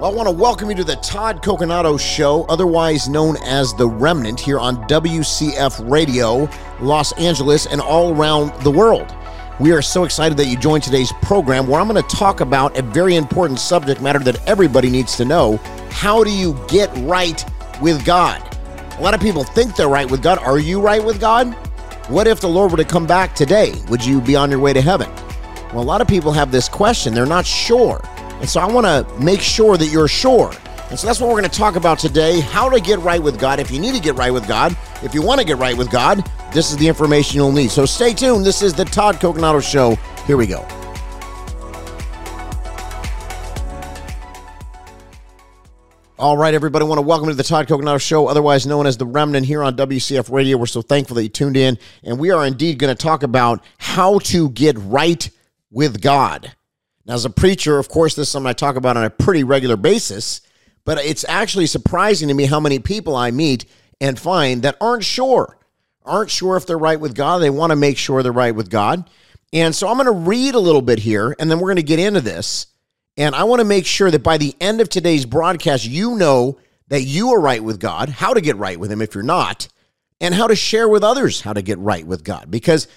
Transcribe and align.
Well, 0.00 0.10
I 0.10 0.14
want 0.14 0.28
to 0.28 0.34
welcome 0.34 0.70
you 0.70 0.76
to 0.76 0.82
the 0.84 0.96
Todd 0.96 1.42
Coconato 1.42 2.00
Show, 2.00 2.44
otherwise 2.44 3.06
known 3.06 3.36
as 3.44 3.74
The 3.74 3.86
Remnant, 3.86 4.40
here 4.40 4.58
on 4.58 4.76
WCF 4.88 5.90
Radio, 5.90 6.48
Los 6.80 7.12
Angeles, 7.18 7.66
and 7.66 7.82
all 7.82 8.16
around 8.16 8.50
the 8.62 8.70
world. 8.70 9.14
We 9.58 9.72
are 9.72 9.82
so 9.82 10.04
excited 10.04 10.38
that 10.38 10.46
you 10.46 10.56
joined 10.56 10.84
today's 10.84 11.12
program 11.20 11.66
where 11.66 11.82
I'm 11.82 11.86
going 11.86 12.02
to 12.02 12.16
talk 12.16 12.40
about 12.40 12.78
a 12.78 12.82
very 12.82 13.16
important 13.16 13.60
subject 13.60 14.00
matter 14.00 14.20
that 14.20 14.48
everybody 14.48 14.88
needs 14.88 15.18
to 15.18 15.26
know. 15.26 15.58
How 15.90 16.24
do 16.24 16.30
you 16.30 16.58
get 16.66 16.90
right 17.00 17.44
with 17.82 18.02
God? 18.06 18.40
A 18.98 19.02
lot 19.02 19.12
of 19.12 19.20
people 19.20 19.44
think 19.44 19.76
they're 19.76 19.88
right 19.88 20.10
with 20.10 20.22
God. 20.22 20.38
Are 20.38 20.58
you 20.58 20.80
right 20.80 21.04
with 21.04 21.20
God? 21.20 21.52
What 22.08 22.26
if 22.26 22.40
the 22.40 22.48
Lord 22.48 22.70
were 22.70 22.78
to 22.78 22.86
come 22.86 23.06
back 23.06 23.34
today? 23.34 23.74
Would 23.90 24.02
you 24.02 24.22
be 24.22 24.34
on 24.34 24.50
your 24.50 24.60
way 24.60 24.72
to 24.72 24.80
heaven? 24.80 25.10
Well, 25.74 25.82
a 25.82 25.84
lot 25.84 26.00
of 26.00 26.08
people 26.08 26.32
have 26.32 26.50
this 26.50 26.70
question. 26.70 27.12
They're 27.12 27.26
not 27.26 27.44
sure. 27.44 28.00
And 28.40 28.48
so 28.48 28.58
I 28.58 28.66
want 28.66 28.86
to 28.86 29.06
make 29.22 29.40
sure 29.40 29.76
that 29.76 29.86
you're 29.86 30.08
sure. 30.08 30.50
And 30.88 30.98
so 30.98 31.06
that's 31.06 31.20
what 31.20 31.28
we're 31.28 31.38
going 31.38 31.50
to 31.50 31.56
talk 31.56 31.76
about 31.76 31.98
today 31.98 32.40
how 32.40 32.68
to 32.68 32.80
get 32.80 32.98
right 33.00 33.22
with 33.22 33.38
God. 33.38 33.60
If 33.60 33.70
you 33.70 33.78
need 33.78 33.94
to 33.94 34.00
get 34.00 34.16
right 34.16 34.32
with 34.32 34.48
God, 34.48 34.76
if 35.02 35.14
you 35.14 35.22
want 35.22 35.40
to 35.40 35.46
get 35.46 35.58
right 35.58 35.76
with 35.76 35.90
God, 35.90 36.28
this 36.52 36.72
is 36.72 36.78
the 36.78 36.88
information 36.88 37.36
you'll 37.36 37.52
need. 37.52 37.70
So 37.70 37.86
stay 37.86 38.12
tuned. 38.12 38.44
This 38.44 38.62
is 38.62 38.74
the 38.74 38.84
Todd 38.86 39.16
Coconato 39.16 39.62
Show. 39.62 39.94
Here 40.26 40.36
we 40.36 40.46
go. 40.46 40.66
All 46.18 46.36
right, 46.36 46.52
everybody, 46.52 46.84
I 46.84 46.88
want 46.88 46.98
to 46.98 47.02
welcome 47.02 47.28
to 47.28 47.34
the 47.34 47.42
Todd 47.42 47.68
Coconato 47.68 48.00
Show, 48.00 48.26
otherwise 48.26 48.66
known 48.66 48.86
as 48.86 48.96
The 48.96 49.06
Remnant, 49.06 49.46
here 49.46 49.62
on 49.62 49.76
WCF 49.76 50.30
Radio. 50.30 50.58
We're 50.58 50.66
so 50.66 50.82
thankful 50.82 51.14
that 51.14 51.22
you 51.22 51.28
tuned 51.28 51.56
in, 51.56 51.78
and 52.02 52.18
we 52.18 52.30
are 52.30 52.46
indeed 52.46 52.78
going 52.78 52.94
to 52.94 53.00
talk 53.00 53.22
about 53.22 53.64
how 53.78 54.18
to 54.18 54.50
get 54.50 54.76
right 54.78 55.30
with 55.70 56.02
God. 56.02 56.52
Now, 57.06 57.14
as 57.14 57.24
a 57.24 57.30
preacher, 57.30 57.78
of 57.78 57.88
course, 57.88 58.14
this 58.14 58.28
is 58.28 58.32
something 58.32 58.48
I 58.48 58.52
talk 58.52 58.76
about 58.76 58.96
on 58.96 59.04
a 59.04 59.10
pretty 59.10 59.44
regular 59.44 59.76
basis, 59.76 60.42
but 60.84 60.98
it's 60.98 61.24
actually 61.28 61.66
surprising 61.66 62.28
to 62.28 62.34
me 62.34 62.46
how 62.46 62.60
many 62.60 62.78
people 62.78 63.16
I 63.16 63.30
meet 63.30 63.64
and 64.00 64.18
find 64.18 64.62
that 64.62 64.76
aren't 64.80 65.04
sure, 65.04 65.58
aren't 66.04 66.30
sure 66.30 66.56
if 66.56 66.66
they're 66.66 66.78
right 66.78 67.00
with 67.00 67.14
God. 67.14 67.38
They 67.38 67.50
want 67.50 67.70
to 67.70 67.76
make 67.76 67.98
sure 67.98 68.22
they're 68.22 68.32
right 68.32 68.54
with 68.54 68.70
God. 68.70 69.08
And 69.52 69.74
so 69.74 69.88
I'm 69.88 69.96
going 69.96 70.06
to 70.06 70.12
read 70.12 70.54
a 70.54 70.60
little 70.60 70.82
bit 70.82 70.98
here, 70.98 71.34
and 71.38 71.50
then 71.50 71.58
we're 71.58 71.68
going 71.68 71.76
to 71.76 71.82
get 71.82 71.98
into 71.98 72.20
this. 72.20 72.66
And 73.16 73.34
I 73.34 73.44
want 73.44 73.60
to 73.60 73.64
make 73.64 73.84
sure 73.84 74.10
that 74.10 74.22
by 74.22 74.38
the 74.38 74.54
end 74.60 74.80
of 74.80 74.88
today's 74.88 75.26
broadcast, 75.26 75.84
you 75.84 76.16
know 76.16 76.58
that 76.88 77.02
you 77.02 77.30
are 77.30 77.40
right 77.40 77.62
with 77.62 77.80
God, 77.80 78.08
how 78.08 78.34
to 78.34 78.40
get 78.40 78.56
right 78.56 78.78
with 78.78 78.90
Him 78.92 79.02
if 79.02 79.14
you're 79.14 79.24
not, 79.24 79.68
and 80.20 80.34
how 80.34 80.46
to 80.46 80.56
share 80.56 80.88
with 80.88 81.02
others 81.02 81.40
how 81.40 81.52
to 81.52 81.62
get 81.62 81.78
right 81.78 82.06
with 82.06 82.24
God. 82.24 82.50
Because 82.50 82.88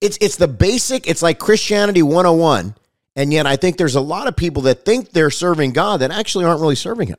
it's 0.00 0.18
it's 0.20 0.36
the 0.36 0.48
basic, 0.48 1.08
it's 1.08 1.22
like 1.22 1.38
Christianity 1.38 2.02
101 2.02 2.74
and 3.16 3.32
yet, 3.32 3.46
I 3.46 3.56
think 3.56 3.76
there's 3.76 3.96
a 3.96 4.00
lot 4.00 4.28
of 4.28 4.36
people 4.36 4.62
that 4.62 4.84
think 4.84 5.10
they're 5.10 5.30
serving 5.30 5.72
God 5.72 6.00
that 6.00 6.10
actually 6.10 6.44
aren't 6.44 6.60
really 6.60 6.76
serving 6.76 7.08
Him. 7.08 7.18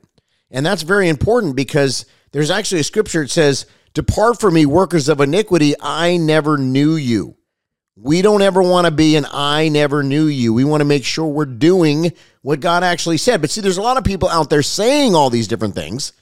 And 0.50 0.64
that's 0.64 0.82
very 0.82 1.08
important 1.08 1.56
because 1.56 2.06
there's 2.32 2.50
actually 2.50 2.80
a 2.80 2.84
scripture 2.84 3.22
that 3.22 3.30
says, 3.30 3.66
Depart 3.94 4.40
from 4.40 4.54
me, 4.54 4.64
workers 4.64 5.08
of 5.08 5.20
iniquity, 5.20 5.74
I 5.80 6.16
never 6.16 6.56
knew 6.56 6.96
you. 6.96 7.36
We 7.94 8.22
don't 8.22 8.40
ever 8.40 8.62
want 8.62 8.86
to 8.86 8.90
be 8.90 9.16
an 9.16 9.26
I 9.30 9.68
never 9.68 10.02
knew 10.02 10.26
you. 10.26 10.54
We 10.54 10.64
want 10.64 10.80
to 10.80 10.86
make 10.86 11.04
sure 11.04 11.26
we're 11.26 11.44
doing 11.44 12.12
what 12.40 12.60
God 12.60 12.82
actually 12.82 13.18
said. 13.18 13.42
But 13.42 13.50
see, 13.50 13.60
there's 13.60 13.76
a 13.76 13.82
lot 13.82 13.98
of 13.98 14.04
people 14.04 14.30
out 14.30 14.48
there 14.48 14.62
saying 14.62 15.14
all 15.14 15.28
these 15.28 15.46
different 15.46 15.74
things. 15.74 16.14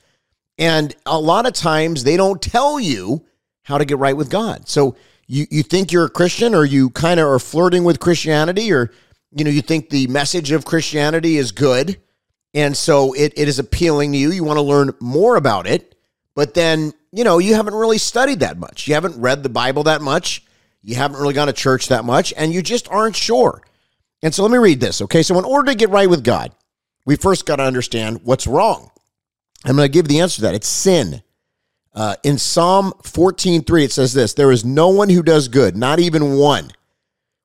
And 0.59 0.95
a 1.07 1.19
lot 1.19 1.47
of 1.47 1.53
times 1.53 2.03
they 2.03 2.17
don't 2.17 2.43
tell 2.43 2.81
you 2.81 3.25
how 3.63 3.79
to 3.79 3.85
get 3.85 3.99
right 3.99 4.17
with 4.17 4.31
God. 4.31 4.69
So 4.69 4.97
you, 5.29 5.47
you 5.49 5.63
think 5.63 5.93
you're 5.93 6.07
a 6.07 6.11
Christian 6.11 6.57
or 6.57 6.65
you 6.65 6.91
kind 6.91 7.21
of 7.21 7.29
are 7.29 7.39
flirting 7.39 7.85
with 7.85 8.01
Christianity 8.01 8.73
or 8.73 8.91
you 9.33 9.45
know, 9.45 9.51
you 9.51 9.63
think 9.63 9.91
the 9.91 10.07
message 10.09 10.53
of 10.53 10.65
Christianity 10.65 11.37
is 11.37 11.53
good. 11.53 12.01
And 12.53 12.77
so 12.77 13.13
it, 13.13 13.33
it 13.37 13.49
is 13.49 13.59
appealing 13.59 14.13
to 14.13 14.19
you. 14.19 14.31
You 14.33 14.45
want 14.45 14.57
to 14.57 14.63
learn 14.63 14.93
more 15.01 15.37
about 15.37 15.67
it. 15.67 15.95
But 16.35 16.55
then, 16.55 16.93
you 17.13 17.23
know, 17.23 17.39
you 17.39 17.55
haven't 17.55 17.75
really 17.75 17.99
studied 17.99 18.41
that 18.41 18.59
much. 18.59 18.89
You 18.89 18.95
haven't 18.95 19.21
read 19.21 19.43
the 19.43 19.49
Bible 19.49 19.85
that 19.85 20.03
much. 20.03 20.45
You 20.83 20.97
haven't 20.97 21.21
really 21.21 21.35
gone 21.35 21.47
to 21.47 21.53
church 21.53 21.89
that 21.89 22.05
much. 22.05 22.33
And 22.37 22.53
you 22.53 22.63
just 22.63 22.89
aren't 22.89 23.17
sure. 23.17 23.63
And 24.23 24.35
so 24.35 24.43
let 24.43 24.51
me 24.51 24.59
read 24.59 24.81
this. 24.81 25.01
Okay. 25.03 25.23
So, 25.23 25.39
in 25.39 25.45
order 25.45 25.71
to 25.71 25.77
get 25.77 25.91
right 25.91 26.09
with 26.09 26.25
God, 26.25 26.53
we 27.07 27.17
first 27.17 27.47
got 27.47 27.57
to 27.57 27.63
understand 27.63 28.21
what's 28.25 28.47
wrong. 28.47 28.91
I'm 29.65 29.77
going 29.77 29.87
to 29.87 29.93
give 29.93 30.09
the 30.09 30.21
answer 30.21 30.37
to 30.37 30.43
that. 30.43 30.55
It's 30.55 30.69
sin. 30.69 31.23
Uh, 31.95 32.17
in 32.23 32.39
Psalm 32.39 32.93
14:3, 33.03 33.85
it 33.85 33.93
says 33.93 34.13
this 34.13 34.35
There 34.35 34.53
is 34.53 34.65
no 34.65 34.89
one 34.89 35.09
who 35.09 35.23
does 35.23 35.49
good, 35.49 35.77
not 35.77 35.99
even 35.99 36.37
one. 36.37 36.71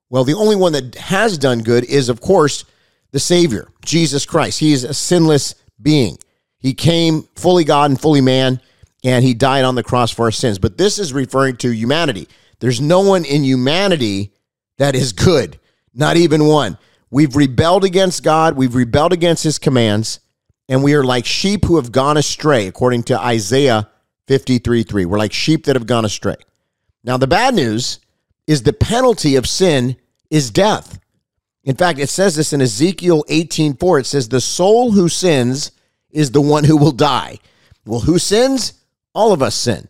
Well, 0.10 0.24
the 0.24 0.34
only 0.34 0.56
one 0.56 0.74
that 0.74 0.96
has 0.96 1.38
done 1.38 1.60
good 1.60 1.84
is, 1.86 2.10
of 2.10 2.22
course, 2.22 2.66
the 3.12 3.20
Savior, 3.20 3.70
Jesus 3.84 4.26
Christ. 4.26 4.60
He 4.60 4.74
is 4.74 4.84
a 4.84 4.94
sinless 4.94 5.56
being. 5.82 6.18
He 6.60 6.74
came 6.74 7.24
fully 7.36 7.64
God 7.64 7.92
and 7.92 8.00
fully 8.00 8.22
man, 8.22 8.62
and 9.04 9.24
he 9.24 9.34
died 9.34 9.66
on 9.66 9.76
the 9.76 9.84
cross 9.84 10.12
for 10.12 10.26
our 10.26 10.32
sins. 10.32 10.60
But 10.60 10.78
this 10.78 11.00
is 11.00 11.14
referring 11.14 11.58
to 11.58 11.70
humanity. 11.70 12.28
There's 12.60 12.82
no 12.82 13.02
one 13.02 13.26
in 13.26 13.44
humanity 13.44 14.34
that 14.78 14.96
is 14.96 15.12
good, 15.14 15.60
not 15.94 16.18
even 16.18 16.46
one. 16.46 16.78
We've 17.10 17.36
rebelled 17.36 17.84
against 17.84 18.24
God, 18.24 18.58
we've 18.58 18.76
rebelled 18.76 19.14
against 19.14 19.44
his 19.44 19.60
commands, 19.60 20.20
and 20.68 20.84
we 20.84 20.94
are 20.96 21.04
like 21.04 21.26
sheep 21.26 21.66
who 21.66 21.78
have 21.78 21.92
gone 21.92 22.18
astray, 22.18 22.68
according 22.68 23.04
to 23.04 23.20
Isaiah 23.20 23.90
53 24.28 24.84
3. 24.84 25.06
We're 25.06 25.18
like 25.18 25.34
sheep 25.34 25.66
that 25.66 25.76
have 25.76 25.88
gone 25.88 26.06
astray. 26.06 26.36
Now, 27.04 27.18
the 27.18 27.28
bad 27.28 27.54
news 27.54 28.00
is 28.48 28.64
the 28.64 28.74
penalty 28.74 29.36
of 29.36 29.48
sin 29.48 29.98
is 30.30 30.52
death. 30.52 31.00
In 31.64 31.76
fact, 31.76 32.00
it 32.00 32.10
says 32.10 32.36
this 32.36 32.54
in 32.54 32.62
Ezekiel 32.62 33.24
18:4. 33.28 34.00
It 34.00 34.06
says, 34.06 34.30
The 34.30 34.42
soul 34.42 34.92
who 34.92 35.10
sins 35.10 35.72
is 36.12 36.32
the 36.32 36.42
one 36.42 36.64
who 36.64 36.78
will 36.78 36.92
die. 36.92 37.40
Well, 37.86 38.02
who 38.02 38.20
sins? 38.20 38.74
All 39.14 39.34
of 39.34 39.42
us 39.42 39.56
sin. 39.56 39.88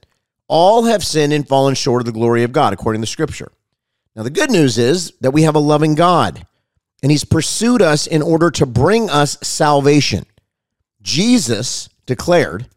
All 0.48 0.86
have 0.86 1.04
sinned 1.04 1.34
and 1.34 1.48
fallen 1.48 1.76
short 1.76 2.02
of 2.02 2.06
the 2.06 2.12
glory 2.12 2.44
of 2.44 2.52
God, 2.52 2.74
according 2.74 3.02
to 3.02 3.08
Scripture. 3.08 3.52
Now, 4.16 4.24
the 4.24 4.30
good 4.30 4.52
news 4.52 4.78
is 4.78 5.12
that 5.22 5.32
we 5.32 5.42
have 5.44 5.56
a 5.56 5.60
loving 5.60 5.96
God, 5.96 6.46
and 7.02 7.12
He's 7.12 7.26
pursued 7.26 7.82
us 7.82 8.08
in 8.08 8.22
order 8.22 8.52
to 8.52 8.66
bring 8.66 9.10
us 9.10 9.38
salvation. 9.42 10.26
Jesus 11.02 11.90
declared 12.06 12.68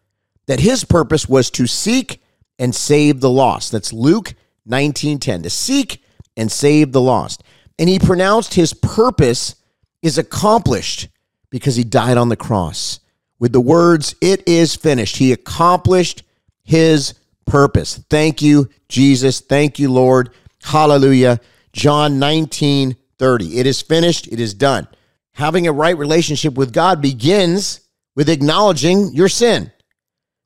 that 0.47 0.60
His 0.60 0.84
purpose 0.84 1.28
was 1.28 1.50
to 1.53 1.66
seek 1.66 2.22
and 2.59 2.75
save 2.75 3.21
the 3.21 3.31
lost. 3.31 3.71
That's 3.71 3.93
Luke 3.93 4.34
19:10 4.68 5.42
to 5.42 5.50
seek 5.50 6.02
and 6.36 6.50
save 6.50 6.92
the 6.92 7.00
lost. 7.00 7.42
And 7.78 7.88
he 7.88 7.98
pronounced 7.98 8.54
his 8.54 8.74
purpose 8.74 9.54
is 10.02 10.18
accomplished 10.18 11.08
because 11.50 11.76
he 11.76 11.84
died 11.84 12.16
on 12.16 12.28
the 12.28 12.36
cross 12.36 13.00
with 13.38 13.52
the 13.52 13.60
words 13.60 14.14
it 14.20 14.46
is 14.48 14.74
finished. 14.74 15.16
He 15.16 15.32
accomplished 15.32 16.22
his 16.64 17.14
purpose. 17.46 18.00
Thank 18.10 18.42
you 18.42 18.68
Jesus. 18.88 19.40
Thank 19.40 19.78
you 19.78 19.90
Lord. 19.90 20.30
Hallelujah. 20.62 21.40
John 21.72 22.18
19:30. 22.18 23.58
It 23.58 23.66
is 23.66 23.80
finished. 23.80 24.28
It 24.28 24.40
is 24.40 24.54
done. 24.54 24.88
Having 25.32 25.66
a 25.66 25.72
right 25.72 25.96
relationship 25.96 26.54
with 26.54 26.72
God 26.72 27.00
begins 27.00 27.80
with 28.16 28.28
acknowledging 28.28 29.12
your 29.14 29.28
sin. 29.28 29.70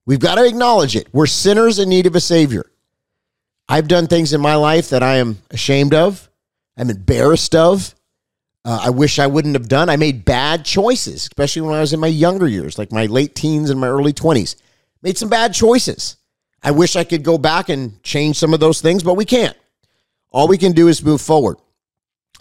We've 0.04 0.20
got 0.20 0.34
to 0.34 0.44
acknowledge 0.44 0.96
it. 0.96 1.08
We're 1.12 1.26
sinners 1.26 1.78
in 1.78 1.88
need 1.88 2.06
of 2.06 2.14
a 2.14 2.20
savior. 2.20 2.66
I've 3.72 3.88
done 3.88 4.06
things 4.06 4.34
in 4.34 4.42
my 4.42 4.54
life 4.56 4.90
that 4.90 5.02
I 5.02 5.14
am 5.14 5.38
ashamed 5.50 5.94
of, 5.94 6.28
I'm 6.76 6.90
embarrassed 6.90 7.54
of. 7.54 7.94
Uh, 8.66 8.80
I 8.82 8.90
wish 8.90 9.18
I 9.18 9.26
wouldn't 9.26 9.54
have 9.54 9.66
done. 9.66 9.88
I 9.88 9.96
made 9.96 10.26
bad 10.26 10.66
choices, 10.66 11.22
especially 11.22 11.62
when 11.62 11.74
I 11.74 11.80
was 11.80 11.94
in 11.94 11.98
my 11.98 12.06
younger 12.06 12.46
years, 12.46 12.78
like 12.78 12.92
my 12.92 13.06
late 13.06 13.34
teens 13.34 13.70
and 13.70 13.80
my 13.80 13.88
early 13.88 14.12
20s. 14.12 14.56
Made 15.00 15.16
some 15.16 15.30
bad 15.30 15.54
choices. 15.54 16.18
I 16.62 16.70
wish 16.70 16.96
I 16.96 17.04
could 17.04 17.22
go 17.22 17.38
back 17.38 17.70
and 17.70 18.00
change 18.02 18.36
some 18.36 18.52
of 18.52 18.60
those 18.60 18.82
things, 18.82 19.02
but 19.02 19.14
we 19.14 19.24
can't. 19.24 19.56
All 20.32 20.48
we 20.48 20.58
can 20.58 20.72
do 20.72 20.88
is 20.88 21.02
move 21.02 21.22
forward. 21.22 21.56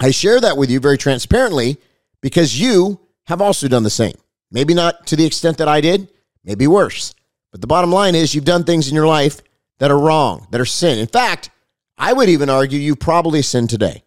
I 0.01 0.11
share 0.11 0.41
that 0.41 0.57
with 0.57 0.69
you 0.69 0.81
very 0.81 0.97
transparently 0.97 1.77
because 2.19 2.59
you 2.59 2.99
have 3.27 3.41
also 3.41 3.69
done 3.69 3.83
the 3.83 3.89
same. 3.89 4.15
Maybe 4.51 4.73
not 4.73 5.07
to 5.07 5.15
the 5.15 5.25
extent 5.25 5.59
that 5.59 5.69
I 5.69 5.79
did, 5.79 6.11
maybe 6.43 6.67
worse. 6.67 7.15
But 7.53 7.61
the 7.61 7.67
bottom 7.67 7.91
line 7.91 8.15
is 8.15 8.35
you've 8.35 8.43
done 8.43 8.65
things 8.65 8.89
in 8.89 8.95
your 8.95 9.07
life 9.07 9.41
that 9.81 9.89
are 9.89 9.97
wrong, 9.97 10.45
that 10.51 10.61
are 10.61 10.65
sin. 10.65 10.99
In 10.99 11.07
fact, 11.07 11.49
I 11.97 12.13
would 12.13 12.29
even 12.29 12.51
argue 12.51 12.79
you 12.79 12.95
probably 12.95 13.41
sin 13.41 13.65
today. 13.65 14.03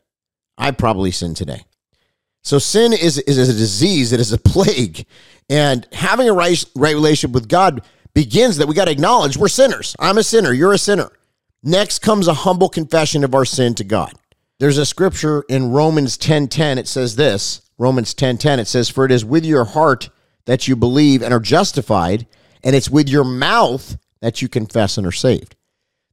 I 0.57 0.71
probably 0.71 1.11
sin 1.11 1.35
today. 1.35 1.65
So 2.43 2.61
sin 2.61 2.93
is, 2.93 3.19
is 3.19 3.49
a 3.49 3.53
disease, 3.53 4.13
it 4.13 4.21
is 4.21 4.33
a 4.33 4.39
plague. 4.53 5.05
And 5.51 5.85
having 5.93 6.29
a 6.29 6.33
right, 6.33 6.65
right 6.77 6.95
relationship 6.95 7.35
with 7.35 7.49
God 7.49 7.83
begins 8.15 8.59
that 8.59 8.69
we 8.69 8.77
got 8.77 8.85
to 8.85 8.93
acknowledge 8.93 9.37
we're 9.37 9.49
sinners. 9.49 9.97
I'm 9.99 10.17
a 10.17 10.23
sinner, 10.23 10.53
you're 10.53 10.75
a 10.75 10.79
sinner. 10.79 11.11
Next 11.65 11.99
comes 11.99 12.29
a 12.29 12.35
humble 12.35 12.69
confession 12.69 13.25
of 13.25 13.35
our 13.35 13.45
sin 13.45 13.75
to 13.75 13.85
God. 13.85 14.13
There's 14.61 14.79
a 14.79 14.87
scripture 14.87 15.45
in 15.49 15.73
Romans 15.73 16.17
10:10 16.17 16.51
10, 16.51 16.79
it 16.79 16.87
says 16.87 17.17
this, 17.17 17.63
Romans 17.79 18.15
10:10 18.15 18.39
10, 18.39 18.61
it 18.61 18.69
says 18.69 18.91
for 18.91 19.05
it 19.07 19.11
is 19.11 19.25
with 19.25 19.45
your 19.45 19.65
heart 19.65 20.09
that 20.47 20.69
you 20.69 20.77
believe 20.77 21.21
and 21.21 21.35
are 21.35 21.41
justified 21.41 22.29
and 22.63 22.77
it's 22.77 22.89
with 22.89 23.09
your 23.09 23.25
mouth 23.25 23.97
that 24.21 24.41
you 24.41 24.49
confess 24.49 24.97
and 24.97 25.05
are 25.05 25.13
saved. 25.13 25.57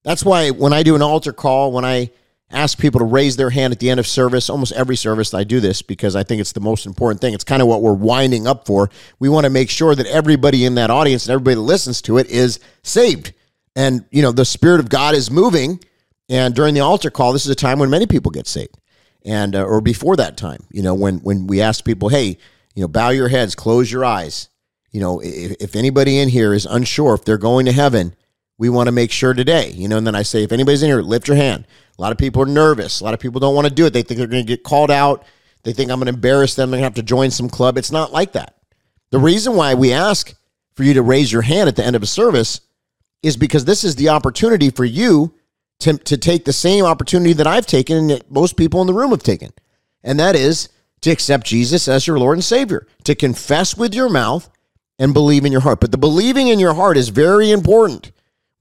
That's 0.03 0.25
why 0.25 0.49
when 0.49 0.73
I 0.73 0.83
do 0.83 0.95
an 0.95 1.01
altar 1.01 1.33
call, 1.33 1.71
when 1.71 1.85
I 1.85 2.11
ask 2.53 2.77
people 2.77 2.99
to 2.99 3.05
raise 3.05 3.35
their 3.35 3.49
hand 3.49 3.73
at 3.73 3.79
the 3.79 3.89
end 3.89 3.99
of 3.99 4.07
service. 4.07 4.49
Almost 4.49 4.73
every 4.73 4.95
service, 4.95 5.33
I 5.33 5.43
do 5.43 5.59
this 5.59 5.81
because 5.81 6.15
I 6.15 6.23
think 6.23 6.41
it's 6.41 6.51
the 6.51 6.59
most 6.59 6.85
important 6.85 7.21
thing. 7.21 7.33
It's 7.33 7.43
kind 7.43 7.61
of 7.61 7.67
what 7.67 7.81
we're 7.81 7.93
winding 7.93 8.47
up 8.47 8.65
for. 8.65 8.89
We 9.19 9.29
want 9.29 9.45
to 9.45 9.49
make 9.49 9.69
sure 9.69 9.95
that 9.95 10.07
everybody 10.07 10.65
in 10.65 10.75
that 10.75 10.89
audience 10.89 11.25
and 11.25 11.33
everybody 11.33 11.55
that 11.55 11.61
listens 11.61 12.01
to 12.03 12.17
it 12.17 12.27
is 12.27 12.59
saved. 12.83 13.33
And, 13.75 14.05
you 14.11 14.21
know, 14.21 14.31
the 14.31 14.45
Spirit 14.45 14.79
of 14.79 14.89
God 14.89 15.15
is 15.15 15.31
moving. 15.31 15.79
And 16.29 16.53
during 16.53 16.73
the 16.73 16.81
altar 16.81 17.09
call, 17.09 17.33
this 17.33 17.45
is 17.45 17.51
a 17.51 17.55
time 17.55 17.79
when 17.79 17.89
many 17.89 18.05
people 18.05 18.31
get 18.31 18.47
saved. 18.47 18.77
And, 19.23 19.55
uh, 19.55 19.63
or 19.63 19.81
before 19.81 20.15
that 20.17 20.37
time, 20.37 20.65
you 20.71 20.81
know, 20.81 20.95
when, 20.95 21.19
when 21.19 21.47
we 21.47 21.61
ask 21.61 21.85
people, 21.85 22.09
hey, 22.09 22.37
you 22.73 22.81
know, 22.81 22.87
bow 22.87 23.09
your 23.09 23.27
heads, 23.27 23.55
close 23.55 23.91
your 23.91 24.03
eyes. 24.03 24.49
You 24.91 24.99
know, 24.99 25.21
if, 25.21 25.55
if 25.59 25.75
anybody 25.75 26.17
in 26.17 26.27
here 26.27 26.53
is 26.53 26.65
unsure 26.65 27.13
if 27.13 27.23
they're 27.23 27.37
going 27.37 27.65
to 27.67 27.71
heaven, 27.71 28.15
we 28.61 28.69
want 28.69 28.85
to 28.85 28.91
make 28.91 29.11
sure 29.11 29.33
today, 29.33 29.71
you 29.71 29.87
know, 29.87 29.97
and 29.97 30.05
then 30.05 30.13
I 30.13 30.21
say, 30.21 30.43
if 30.43 30.51
anybody's 30.51 30.83
in 30.83 30.89
here, 30.89 31.01
lift 31.01 31.27
your 31.27 31.35
hand. 31.35 31.65
A 31.97 32.01
lot 32.01 32.11
of 32.11 32.19
people 32.19 32.43
are 32.43 32.45
nervous. 32.45 33.01
A 33.01 33.03
lot 33.03 33.15
of 33.15 33.19
people 33.19 33.39
don't 33.39 33.55
want 33.55 33.67
to 33.67 33.73
do 33.73 33.87
it. 33.87 33.89
They 33.89 34.03
think 34.03 34.19
they're 34.19 34.27
going 34.27 34.45
to 34.45 34.47
get 34.47 34.61
called 34.61 34.91
out. 34.91 35.25
They 35.63 35.73
think 35.73 35.89
I'm 35.89 35.97
going 35.97 36.05
to 36.05 36.13
embarrass 36.13 36.53
them. 36.53 36.69
They're 36.69 36.77
going 36.77 36.83
to 36.83 36.95
have 36.95 37.03
to 37.03 37.09
join 37.09 37.31
some 37.31 37.49
club. 37.49 37.75
It's 37.79 37.91
not 37.91 38.13
like 38.13 38.33
that. 38.33 38.57
The 39.09 39.17
reason 39.17 39.55
why 39.55 39.73
we 39.73 39.91
ask 39.91 40.35
for 40.75 40.83
you 40.83 40.93
to 40.93 41.01
raise 41.01 41.31
your 41.31 41.41
hand 41.41 41.69
at 41.69 41.75
the 41.75 41.83
end 41.83 41.95
of 41.95 42.03
a 42.03 42.05
service 42.05 42.61
is 43.23 43.35
because 43.35 43.65
this 43.65 43.83
is 43.83 43.95
the 43.95 44.09
opportunity 44.09 44.69
for 44.69 44.85
you 44.85 45.33
to, 45.79 45.97
to 45.97 46.15
take 46.15 46.45
the 46.45 46.53
same 46.53 46.85
opportunity 46.85 47.33
that 47.33 47.47
I've 47.47 47.65
taken 47.65 47.97
and 47.97 48.09
that 48.11 48.29
most 48.29 48.57
people 48.57 48.79
in 48.81 48.85
the 48.85 48.93
room 48.93 49.09
have 49.09 49.23
taken. 49.23 49.49
And 50.03 50.19
that 50.19 50.35
is 50.35 50.69
to 51.01 51.09
accept 51.09 51.47
Jesus 51.47 51.87
as 51.87 52.05
your 52.05 52.19
Lord 52.19 52.37
and 52.37 52.43
Savior, 52.43 52.85
to 53.05 53.15
confess 53.15 53.75
with 53.75 53.95
your 53.95 54.07
mouth 54.07 54.51
and 54.99 55.15
believe 55.15 55.45
in 55.45 55.51
your 55.51 55.61
heart. 55.61 55.79
But 55.79 55.91
the 55.91 55.97
believing 55.97 56.49
in 56.49 56.59
your 56.59 56.75
heart 56.75 56.95
is 56.95 57.09
very 57.09 57.49
important. 57.49 58.11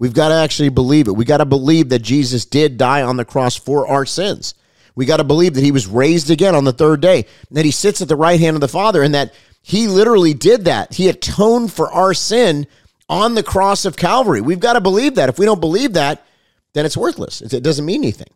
We've 0.00 0.14
got 0.14 0.30
to 0.30 0.34
actually 0.34 0.70
believe 0.70 1.08
it. 1.08 1.12
We 1.12 1.26
got 1.26 1.36
to 1.36 1.44
believe 1.44 1.90
that 1.90 1.98
Jesus 2.00 2.46
did 2.46 2.78
die 2.78 3.02
on 3.02 3.18
the 3.18 3.24
cross 3.24 3.54
for 3.54 3.86
our 3.86 4.06
sins. 4.06 4.54
We 4.94 5.04
got 5.04 5.18
to 5.18 5.24
believe 5.24 5.54
that 5.54 5.62
he 5.62 5.72
was 5.72 5.86
raised 5.86 6.30
again 6.30 6.54
on 6.54 6.64
the 6.64 6.72
third 6.72 7.02
day, 7.02 7.26
that 7.50 7.66
he 7.66 7.70
sits 7.70 8.00
at 8.00 8.08
the 8.08 8.16
right 8.16 8.40
hand 8.40 8.56
of 8.56 8.62
the 8.62 8.66
Father, 8.66 9.02
and 9.02 9.14
that 9.14 9.34
he 9.60 9.88
literally 9.88 10.32
did 10.32 10.64
that. 10.64 10.94
He 10.94 11.08
atoned 11.08 11.70
for 11.70 11.92
our 11.92 12.14
sin 12.14 12.66
on 13.10 13.34
the 13.34 13.42
cross 13.42 13.84
of 13.84 13.98
Calvary. 13.98 14.40
We've 14.40 14.58
got 14.58 14.72
to 14.72 14.80
believe 14.80 15.16
that. 15.16 15.28
If 15.28 15.38
we 15.38 15.44
don't 15.44 15.60
believe 15.60 15.92
that, 15.92 16.24
then 16.72 16.86
it's 16.86 16.96
worthless. 16.96 17.42
It 17.42 17.62
doesn't 17.62 17.84
mean 17.84 18.02
anything 18.02 18.30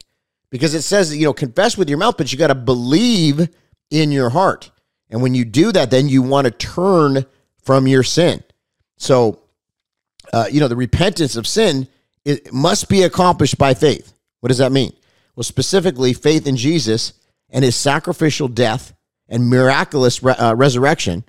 because 0.50 0.74
it 0.74 0.82
says, 0.82 1.16
you 1.16 1.24
know, 1.24 1.32
confess 1.32 1.78
with 1.78 1.88
your 1.88 1.98
mouth, 1.98 2.18
but 2.18 2.30
you 2.30 2.38
got 2.38 2.48
to 2.48 2.54
believe 2.54 3.48
in 3.90 4.12
your 4.12 4.28
heart. 4.28 4.70
And 5.08 5.22
when 5.22 5.34
you 5.34 5.46
do 5.46 5.72
that, 5.72 5.90
then 5.90 6.10
you 6.10 6.20
want 6.20 6.44
to 6.44 6.50
turn 6.50 7.24
from 7.62 7.88
your 7.88 8.02
sin. 8.02 8.44
So, 8.98 9.40
uh, 10.34 10.46
you 10.50 10.60
know, 10.60 10.68
the 10.68 10.76
repentance 10.76 11.36
of 11.36 11.46
sin 11.46 11.88
it 12.24 12.52
must 12.52 12.88
be 12.88 13.02
accomplished 13.02 13.58
by 13.58 13.74
faith. 13.74 14.14
What 14.40 14.48
does 14.48 14.58
that 14.58 14.72
mean? 14.72 14.92
Well, 15.36 15.44
specifically, 15.44 16.14
faith 16.14 16.46
in 16.46 16.56
Jesus 16.56 17.12
and 17.50 17.64
his 17.64 17.76
sacrificial 17.76 18.48
death 18.48 18.94
and 19.28 19.48
miraculous 19.48 20.22
re- 20.22 20.34
uh, 20.34 20.54
resurrection. 20.54 21.24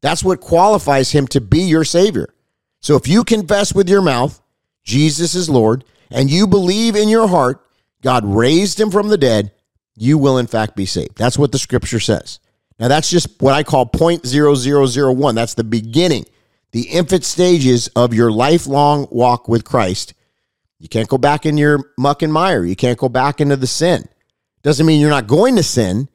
That's 0.00 0.24
what 0.24 0.40
qualifies 0.40 1.10
him 1.10 1.26
to 1.28 1.40
be 1.40 1.60
your 1.60 1.84
Savior. 1.84 2.32
So 2.80 2.96
if 2.96 3.08
you 3.08 3.24
confess 3.24 3.74
with 3.74 3.88
your 3.88 4.02
mouth 4.02 4.40
Jesus 4.84 5.34
is 5.34 5.50
Lord 5.50 5.84
and 6.10 6.30
you 6.30 6.46
believe 6.46 6.96
in 6.96 7.08
your 7.08 7.28
heart 7.28 7.62
God 8.00 8.24
raised 8.24 8.80
him 8.80 8.90
from 8.90 9.08
the 9.08 9.18
dead, 9.18 9.50
you 9.96 10.18
will 10.18 10.38
in 10.38 10.46
fact 10.46 10.76
be 10.76 10.86
saved. 10.86 11.16
That's 11.16 11.38
what 11.38 11.52
the 11.52 11.58
scripture 11.58 12.00
says. 12.00 12.38
Now, 12.78 12.88
that's 12.88 13.10
just 13.10 13.42
what 13.42 13.54
I 13.54 13.64
call 13.64 13.86
point 13.86 14.24
zero 14.24 14.54
zero 14.54 14.86
zero 14.86 15.12
one. 15.12 15.34
That's 15.34 15.54
the 15.54 15.64
beginning, 15.64 16.24
the 16.78 16.90
infant 16.90 17.24
stages 17.24 17.88
of 17.96 18.14
your 18.14 18.30
lifelong 18.30 19.08
walk 19.10 19.48
with 19.48 19.64
Christ. 19.64 20.14
You 20.78 20.88
can't 20.88 21.08
go 21.08 21.18
back 21.18 21.44
in 21.44 21.58
your 21.58 21.92
muck 21.98 22.22
and 22.22 22.32
mire. 22.32 22.64
You 22.64 22.76
can't 22.76 22.96
go 22.96 23.08
back 23.08 23.40
into 23.40 23.56
the 23.56 23.66
sin. 23.66 24.08
Doesn't 24.62 24.86
mean 24.86 25.00
you're 25.00 25.10
not 25.10 25.26
going 25.26 25.56
to 25.56 25.64
sin, 25.64 26.08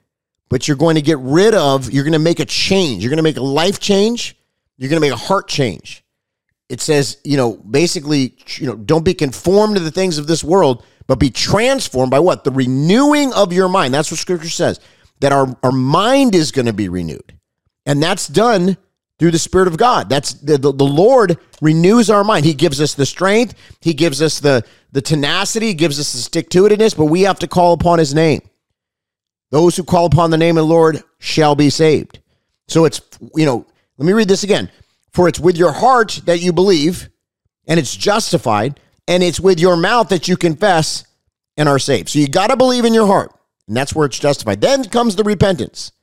but 0.47 0.65
you're 0.65 0.77
going 0.77 0.95
to 0.95 1.01
get 1.01 1.17
rid 1.19 1.53
of, 1.53 1.91
you're 1.91 2.05
going 2.05 2.13
to 2.13 2.19
make 2.19 2.39
a 2.39 2.45
change. 2.45 3.03
You're 3.03 3.09
going 3.09 3.17
to 3.17 3.23
make 3.23 3.35
a 3.35 3.43
life 3.43 3.81
change. 3.81 4.37
You're 4.77 4.89
going 4.89 5.01
to 5.01 5.05
make 5.05 5.11
a 5.11 5.17
heart 5.17 5.49
change. 5.49 6.05
It 6.69 6.79
says, 6.79 7.17
you 7.25 7.35
know, 7.35 7.57
basically, 7.57 8.37
you 8.55 8.67
know, 8.67 8.77
don't 8.77 9.03
be 9.03 9.13
conformed 9.13 9.75
to 9.75 9.81
the 9.81 9.91
things 9.91 10.17
of 10.17 10.27
this 10.27 10.45
world, 10.45 10.85
but 11.07 11.19
be 11.19 11.29
transformed 11.29 12.09
by 12.09 12.19
what? 12.19 12.45
The 12.45 12.51
renewing 12.51 13.33
of 13.33 13.51
your 13.51 13.67
mind. 13.67 13.93
That's 13.93 14.11
what 14.11 14.19
scripture 14.21 14.47
says 14.47 14.79
that 15.19 15.33
our, 15.33 15.57
our 15.61 15.73
mind 15.73 16.35
is 16.35 16.53
going 16.53 16.67
to 16.67 16.73
be 16.73 16.87
renewed. 16.87 17.37
And 17.85 18.01
that's 18.01 18.29
done 18.29 18.77
through 19.23 19.31
the 19.31 19.39
Spirit 19.39 19.69
of 19.69 19.77
God. 19.77 20.09
That's 20.09 20.33
the, 20.33 20.57
the, 20.57 20.73
the, 20.73 20.83
Lord 20.83 21.37
renews 21.61 22.09
our 22.09 22.25
mind. 22.25 22.43
He 22.43 22.53
gives 22.53 22.81
us 22.81 22.93
the 22.93 23.05
strength, 23.05 23.53
He 23.79 23.93
gives 23.93 24.21
us 24.21 24.41
the, 24.41 24.65
the 24.91 25.01
tenacity, 25.01 25.67
He 25.67 25.73
gives 25.73 25.97
us 25.97 26.11
the 26.11 26.19
stick 26.19 26.49
to 26.49 26.63
itiveness, 26.63 26.97
but 26.97 27.05
we 27.05 27.21
have 27.21 27.39
to 27.39 27.47
call 27.47 27.71
upon 27.71 27.99
His 27.99 28.13
name. 28.13 28.41
Those 29.49 29.77
who 29.77 29.85
call 29.85 30.07
upon 30.07 30.29
the 30.29 30.37
name 30.37 30.57
of 30.57 30.63
the 30.63 30.73
Lord 30.73 31.01
shall 31.19 31.55
be 31.55 31.69
saved. 31.69 32.19
So 32.67 32.83
it's, 32.83 32.99
you 33.33 33.45
know, 33.45 33.65
let 33.97 34.05
me 34.05 34.11
read 34.11 34.27
this 34.27 34.43
again. 34.43 34.69
For 35.13 35.29
it's 35.29 35.39
with 35.39 35.55
your 35.55 35.71
heart 35.71 36.19
that 36.25 36.41
you 36.41 36.51
believe, 36.51 37.07
and 37.65 37.79
it's 37.79 37.95
justified, 37.95 38.77
and 39.07 39.23
it's 39.23 39.39
with 39.39 39.57
your 39.57 39.77
mouth 39.77 40.09
that 40.09 40.27
you 40.27 40.35
confess 40.35 41.05
and 41.55 41.69
are 41.69 41.79
saved. 41.79 42.09
So 42.09 42.19
you 42.19 42.27
got 42.27 42.49
to 42.49 42.57
believe 42.57 42.83
in 42.83 42.93
your 42.93 43.07
heart. 43.07 43.33
And 43.69 43.77
that's 43.77 43.95
where 43.95 44.05
it's 44.05 44.19
justified. 44.19 44.59
Then 44.59 44.83
comes 44.83 45.15
the 45.15 45.23
repentance. 45.23 45.93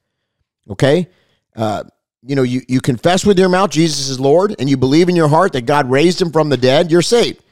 Okay? 0.70 1.06
Uh, 1.54 1.84
you 2.22 2.36
know, 2.36 2.42
you, 2.42 2.62
you 2.68 2.80
confess 2.80 3.24
with 3.24 3.38
your 3.38 3.48
mouth 3.48 3.70
Jesus 3.70 4.08
is 4.08 4.20
Lord 4.20 4.54
and 4.58 4.68
you 4.68 4.76
believe 4.76 5.08
in 5.08 5.16
your 5.16 5.28
heart 5.28 5.52
that 5.54 5.66
God 5.66 5.90
raised 5.90 6.20
him 6.20 6.30
from 6.30 6.48
the 6.48 6.56
dead, 6.56 6.90
you're 6.90 7.02
saved. 7.02 7.42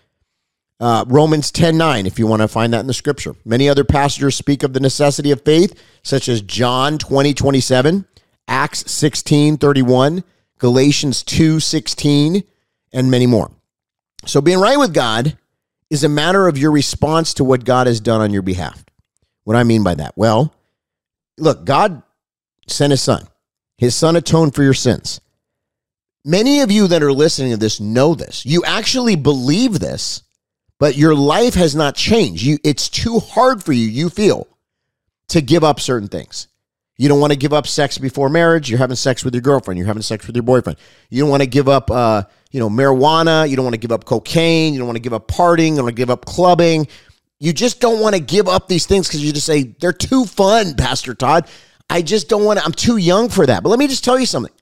Uh, 0.81 1.05
Romans 1.09 1.50
10 1.50 1.76
9, 1.76 2.06
if 2.06 2.19
you 2.19 2.26
want 2.26 2.43
to 2.43 2.49
find 2.49 2.73
that 2.73 2.81
in 2.81 2.87
the 2.87 2.94
scripture. 2.94 3.35
Many 3.44 3.69
other 3.69 3.82
passages 3.82 4.37
speak 4.37 4.62
of 4.62 4.73
the 4.73 4.81
necessity 4.81 5.32
of 5.32 5.44
faith, 5.44 5.81
such 6.03 6.29
as 6.29 6.41
John 6.43 6.99
20 6.99 7.35
27, 7.35 8.06
Acts 8.47 8.91
16 8.91 9.56
31, 9.56 10.23
Galatians 10.59 11.25
2 11.25 11.59
16, 11.59 12.44
and 12.93 13.11
many 13.11 13.26
more. 13.26 13.50
So 14.25 14.41
being 14.41 14.61
right 14.61 14.79
with 14.79 14.94
God 14.94 15.37
is 15.91 16.05
a 16.05 16.09
matter 16.09 16.47
of 16.47 16.59
your 16.59 16.71
response 16.71 17.35
to 17.35 17.44
what 17.44 17.64
God 17.64 17.87
has 17.87 18.00
done 18.00 18.21
on 18.21 18.32
your 18.32 18.43
behalf. 18.43 18.85
What 19.44 19.56
I 19.56 19.64
mean 19.64 19.82
by 19.82 19.94
that? 19.94 20.17
Well, 20.17 20.55
look, 21.38 21.64
God 21.64 22.03
sent 22.69 22.93
his 22.93 23.03
son. 23.03 23.26
His 23.79 23.95
son 23.95 24.17
atoned 24.17 24.55
for 24.55 24.63
your 24.63 24.75
sins. 24.75 25.21
Many 26.25 26.61
of 26.61 26.71
you 26.71 26.89
that 26.89 27.03
are 27.03 27.13
listening 27.13 27.53
to 27.53 27.57
this 27.57 27.81
know 27.81 28.15
this. 28.15 28.45
You 28.45 28.63
actually 28.65 29.17
believe 29.17 29.79
this, 29.79 30.23
but 30.79 30.97
your 30.97 31.15
life 31.15 31.55
has 31.55 31.75
not 31.75 31.95
changed. 31.95 32.43
You, 32.43 32.59
it's 32.65 32.89
too 32.89 33.21
hard 33.21 33.63
for 33.65 33.73
you, 33.73 33.87
you 33.87 34.11
feel, 34.11 34.47
to 35.29 35.41
give 35.41 35.65
up 35.65 35.81
certain 35.81 36.09
things. 36.09 36.49
You 36.97 37.09
don't 37.09 37.21
want 37.21 37.33
to 37.33 37.39
give 37.39 37.53
up 37.53 37.69
sex 37.69 37.97
before 37.97 38.29
marriage. 38.29 38.69
You're 38.69 38.81
having 38.81 38.97
sex 38.97 39.25
with 39.25 39.33
your 39.33 39.41
girlfriend. 39.41 39.79
You're 39.79 39.87
having 39.87 40.03
sex 40.03 40.27
with 40.27 40.35
your 40.35 40.43
boyfriend. 40.43 40.79
You 41.11 41.23
don't 41.23 41.31
want 41.31 41.45
to 41.45 41.49
give 41.49 41.69
up, 41.69 41.93
uh, 41.93 42.25
you 42.50 42.59
know, 42.59 42.69
marijuana. 42.69 43.49
You 43.49 43.55
don't 43.55 43.64
want 43.64 43.75
to 43.75 43.81
give 43.81 43.93
up 43.93 44.05
cocaine. 44.05 44.73
You 44.73 44.81
don't 44.81 44.88
want 44.88 44.97
to 44.97 45.02
give 45.02 45.12
up 45.12 45.29
partying. 45.29 45.71
You 45.71 45.76
don't 45.76 45.85
want 45.85 45.97
to 45.97 46.02
give 46.02 46.11
up 46.11 46.25
clubbing. 46.25 46.88
You 47.38 47.52
just 47.52 47.81
don't 47.81 48.00
want 48.00 48.17
to 48.17 48.21
give 48.21 48.49
up 48.49 48.67
these 48.67 48.85
things 48.87 49.07
because 49.07 49.25
you 49.25 49.33
just 49.33 49.47
say, 49.47 49.62
they're 49.79 49.93
too 49.93 50.25
fun, 50.25 50.75
Pastor 50.75 51.14
Todd. 51.14 51.49
I 51.90 52.02
just 52.02 52.28
don't 52.28 52.45
want 52.45 52.59
to, 52.59 52.64
I'm 52.64 52.73
too 52.73 52.97
young 52.97 53.28
for 53.28 53.47
that. 53.47 53.62
But 53.62 53.71
let 53.71 53.78
me 53.78 53.88
just 53.88 54.04
tell 54.04 54.18
you 54.18 54.26
something. 54.26 54.52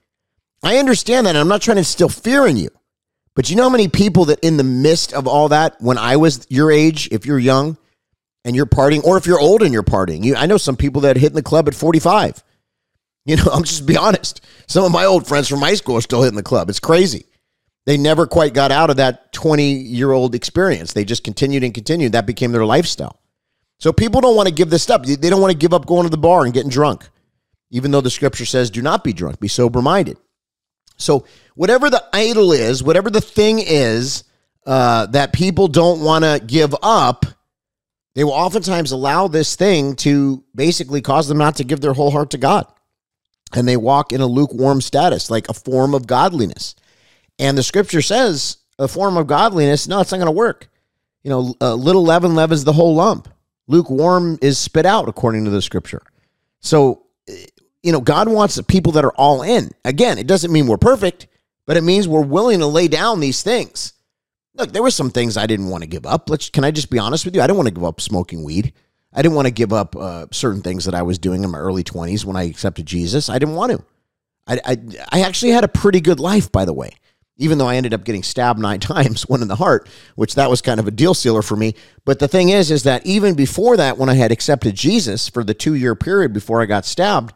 I 0.62 0.78
understand 0.78 1.26
that. 1.26 1.30
And 1.30 1.38
I'm 1.38 1.48
not 1.48 1.62
trying 1.62 1.76
to 1.76 1.80
instill 1.80 2.08
fear 2.08 2.46
in 2.46 2.56
you. 2.56 2.70
But 3.34 3.50
you 3.50 3.56
know 3.56 3.64
how 3.64 3.68
many 3.68 3.88
people 3.88 4.26
that 4.26 4.40
in 4.40 4.56
the 4.56 4.64
midst 4.64 5.12
of 5.12 5.26
all 5.26 5.50
that, 5.50 5.76
when 5.80 5.98
I 5.98 6.16
was 6.16 6.46
your 6.48 6.70
age, 6.70 7.08
if 7.12 7.26
you're 7.26 7.38
young 7.38 7.76
and 8.44 8.56
you're 8.56 8.66
partying, 8.66 9.04
or 9.04 9.18
if 9.18 9.26
you're 9.26 9.40
old 9.40 9.62
and 9.62 9.74
you're 9.74 9.82
partying, 9.82 10.24
you, 10.24 10.34
I 10.36 10.46
know 10.46 10.56
some 10.56 10.76
people 10.76 11.02
that 11.02 11.16
hit 11.16 11.32
in 11.32 11.36
the 11.36 11.42
club 11.42 11.68
at 11.68 11.74
45. 11.74 12.42
You 13.26 13.36
know, 13.36 13.44
I'm 13.52 13.64
just 13.64 13.84
be 13.84 13.96
honest. 13.96 14.40
Some 14.66 14.84
of 14.84 14.92
my 14.92 15.04
old 15.04 15.26
friends 15.26 15.48
from 15.48 15.60
high 15.60 15.74
school 15.74 15.96
are 15.96 16.02
still 16.02 16.22
hitting 16.22 16.36
the 16.36 16.42
club. 16.42 16.70
It's 16.70 16.80
crazy. 16.80 17.26
They 17.84 17.96
never 17.96 18.26
quite 18.26 18.52
got 18.52 18.72
out 18.72 18.90
of 18.90 18.96
that 18.96 19.32
20 19.32 19.72
year 19.72 20.10
old 20.10 20.34
experience. 20.34 20.92
They 20.92 21.04
just 21.04 21.22
continued 21.22 21.62
and 21.62 21.74
continued. 21.74 22.12
That 22.12 22.26
became 22.26 22.52
their 22.52 22.64
lifestyle. 22.64 23.20
So 23.78 23.92
people 23.92 24.20
don't 24.20 24.34
want 24.34 24.48
to 24.48 24.54
give 24.54 24.70
this 24.70 24.88
up. 24.88 25.04
They 25.04 25.30
don't 25.30 25.40
want 25.40 25.52
to 25.52 25.58
give 25.58 25.74
up 25.74 25.86
going 25.86 26.04
to 26.04 26.10
the 26.10 26.16
bar 26.16 26.44
and 26.44 26.54
getting 26.54 26.70
drunk, 26.70 27.08
even 27.70 27.90
though 27.90 28.00
the 28.00 28.10
scripture 28.10 28.46
says, 28.46 28.70
do 28.70 28.82
not 28.82 29.04
be 29.04 29.12
drunk, 29.12 29.40
be 29.40 29.48
sober 29.48 29.82
minded. 29.82 30.18
So, 30.96 31.26
whatever 31.54 31.90
the 31.90 32.04
idol 32.12 32.52
is, 32.52 32.82
whatever 32.82 33.10
the 33.10 33.20
thing 33.20 33.58
is 33.58 34.24
uh, 34.66 35.06
that 35.06 35.32
people 35.32 35.68
don't 35.68 36.00
want 36.00 36.24
to 36.24 36.42
give 36.44 36.74
up, 36.82 37.26
they 38.14 38.24
will 38.24 38.32
oftentimes 38.32 38.92
allow 38.92 39.28
this 39.28 39.56
thing 39.56 39.94
to 39.96 40.42
basically 40.54 41.02
cause 41.02 41.28
them 41.28 41.38
not 41.38 41.56
to 41.56 41.64
give 41.64 41.80
their 41.80 41.92
whole 41.92 42.10
heart 42.10 42.30
to 42.30 42.38
God. 42.38 42.66
And 43.54 43.68
they 43.68 43.76
walk 43.76 44.12
in 44.12 44.20
a 44.20 44.26
lukewarm 44.26 44.80
status, 44.80 45.30
like 45.30 45.48
a 45.48 45.54
form 45.54 45.94
of 45.94 46.06
godliness. 46.06 46.74
And 47.38 47.56
the 47.56 47.62
scripture 47.62 48.02
says 48.02 48.56
a 48.78 48.88
form 48.88 49.16
of 49.16 49.26
godliness, 49.26 49.86
no, 49.86 50.00
it's 50.00 50.10
not 50.10 50.18
going 50.18 50.26
to 50.26 50.32
work. 50.32 50.68
You 51.22 51.30
know, 51.30 51.54
a 51.60 51.74
little 51.74 52.04
leaven 52.04 52.34
leavens 52.34 52.64
the 52.64 52.72
whole 52.72 52.94
lump. 52.94 53.28
Lukewarm 53.66 54.38
is 54.40 54.58
spit 54.58 54.86
out 54.86 55.08
according 55.08 55.44
to 55.44 55.50
the 55.50 55.60
scripture. 55.60 56.02
So, 56.60 57.05
you 57.86 57.92
know, 57.92 58.00
God 58.00 58.28
wants 58.28 58.56
the 58.56 58.64
people 58.64 58.90
that 58.92 59.04
are 59.04 59.12
all 59.12 59.42
in. 59.42 59.70
Again, 59.84 60.18
it 60.18 60.26
doesn't 60.26 60.50
mean 60.50 60.66
we're 60.66 60.76
perfect, 60.76 61.28
but 61.66 61.76
it 61.76 61.84
means 61.84 62.08
we're 62.08 62.20
willing 62.20 62.58
to 62.58 62.66
lay 62.66 62.88
down 62.88 63.20
these 63.20 63.44
things. 63.44 63.92
Look, 64.54 64.72
there 64.72 64.82
were 64.82 64.90
some 64.90 65.10
things 65.10 65.36
I 65.36 65.46
didn't 65.46 65.68
want 65.68 65.84
to 65.84 65.88
give 65.88 66.04
up. 66.04 66.28
Let's 66.28 66.50
can 66.50 66.64
I 66.64 66.72
just 66.72 66.90
be 66.90 66.98
honest 66.98 67.24
with 67.24 67.36
you? 67.36 67.42
I 67.42 67.46
didn't 67.46 67.58
want 67.58 67.68
to 67.68 67.74
give 67.74 67.84
up 67.84 68.00
smoking 68.00 68.42
weed. 68.42 68.72
I 69.12 69.22
didn't 69.22 69.36
want 69.36 69.46
to 69.46 69.52
give 69.52 69.72
up 69.72 69.94
uh, 69.94 70.26
certain 70.32 70.62
things 70.62 70.84
that 70.86 70.96
I 70.96 71.02
was 71.02 71.16
doing 71.16 71.44
in 71.44 71.50
my 71.50 71.58
early 71.58 71.84
20s 71.84 72.24
when 72.24 72.34
I 72.34 72.42
accepted 72.42 72.86
Jesus. 72.86 73.30
I 73.30 73.38
didn't 73.38 73.54
want 73.54 73.70
to. 73.70 73.84
I, 74.48 74.60
I, 74.64 74.76
I 75.12 75.20
actually 75.20 75.52
had 75.52 75.62
a 75.62 75.68
pretty 75.68 76.00
good 76.00 76.18
life, 76.18 76.50
by 76.50 76.64
the 76.64 76.72
way, 76.72 76.90
even 77.36 77.58
though 77.58 77.68
I 77.68 77.76
ended 77.76 77.94
up 77.94 78.04
getting 78.04 78.24
stabbed 78.24 78.58
nine 78.58 78.80
times, 78.80 79.28
one 79.28 79.42
in 79.42 79.48
the 79.48 79.54
heart, 79.54 79.88
which 80.16 80.34
that 80.34 80.50
was 80.50 80.60
kind 80.60 80.80
of 80.80 80.88
a 80.88 80.90
deal 80.90 81.14
sealer 81.14 81.42
for 81.42 81.54
me. 81.54 81.76
But 82.04 82.18
the 82.18 82.26
thing 82.26 82.48
is, 82.48 82.72
is 82.72 82.82
that 82.82 83.06
even 83.06 83.34
before 83.34 83.76
that, 83.76 83.96
when 83.96 84.08
I 84.08 84.14
had 84.14 84.32
accepted 84.32 84.74
Jesus 84.74 85.28
for 85.28 85.44
the 85.44 85.54
two 85.54 85.74
year 85.74 85.94
period 85.94 86.32
before 86.32 86.60
I 86.60 86.66
got 86.66 86.84
stabbed, 86.84 87.32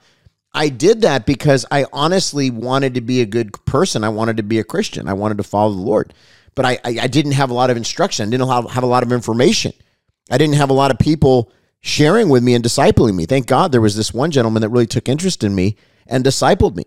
I 0.53 0.69
did 0.69 1.03
that 1.03 1.27
because 1.27 1.65
I 1.71 1.87
honestly 1.93 2.51
wanted 2.51 2.95
to 2.95 3.01
be 3.01 3.21
a 3.21 3.27
good 3.27 3.53
person. 3.65 4.03
I 4.03 4.09
wanted 4.09 4.37
to 4.39 4.43
be 4.43 4.59
a 4.59 4.65
Christian. 4.65 5.09
I 5.09 5.13
wanted 5.13 5.39
to 5.39 5.45
follow 5.45 5.73
the 5.73 5.81
Lord. 5.81 6.13
But 6.55 6.67
I, 6.67 6.73
I, 6.85 6.99
I 7.03 7.07
didn't 7.07 7.33
have 7.33 7.51
a 7.51 7.55
lot 7.55 7.71
of 7.71 7.77
instruction. 7.77 8.27
I 8.27 8.31
didn't 8.31 8.49
have, 8.49 8.71
have 8.71 8.83
a 8.83 8.89
lot 8.89 9.03
of 9.03 9.13
information. 9.13 9.73
I 10.31 10.39
didn't 10.39 10.57
have 10.57 10.71
a 10.71 10.75
lot 10.75 10.91
of 10.91 10.99
people 10.99 11.53
sharing 11.81 12.29
with 12.29 12.43
me 12.43 12.55
and 12.55 12.65
discipling 12.65 13.15
me. 13.15 13.27
Thank 13.27 13.47
God 13.47 13.73
there 13.73 13.81
was 13.81 13.97
this 13.97 14.13
one 14.13 14.31
gentleman 14.31 14.61
that 14.63 14.69
really 14.69 14.87
took 14.87 15.09
interest 15.09 15.45
in 15.45 15.55
me 15.55 15.77
and 16.07 16.25
discipled 16.25 16.77
me. 16.77 16.85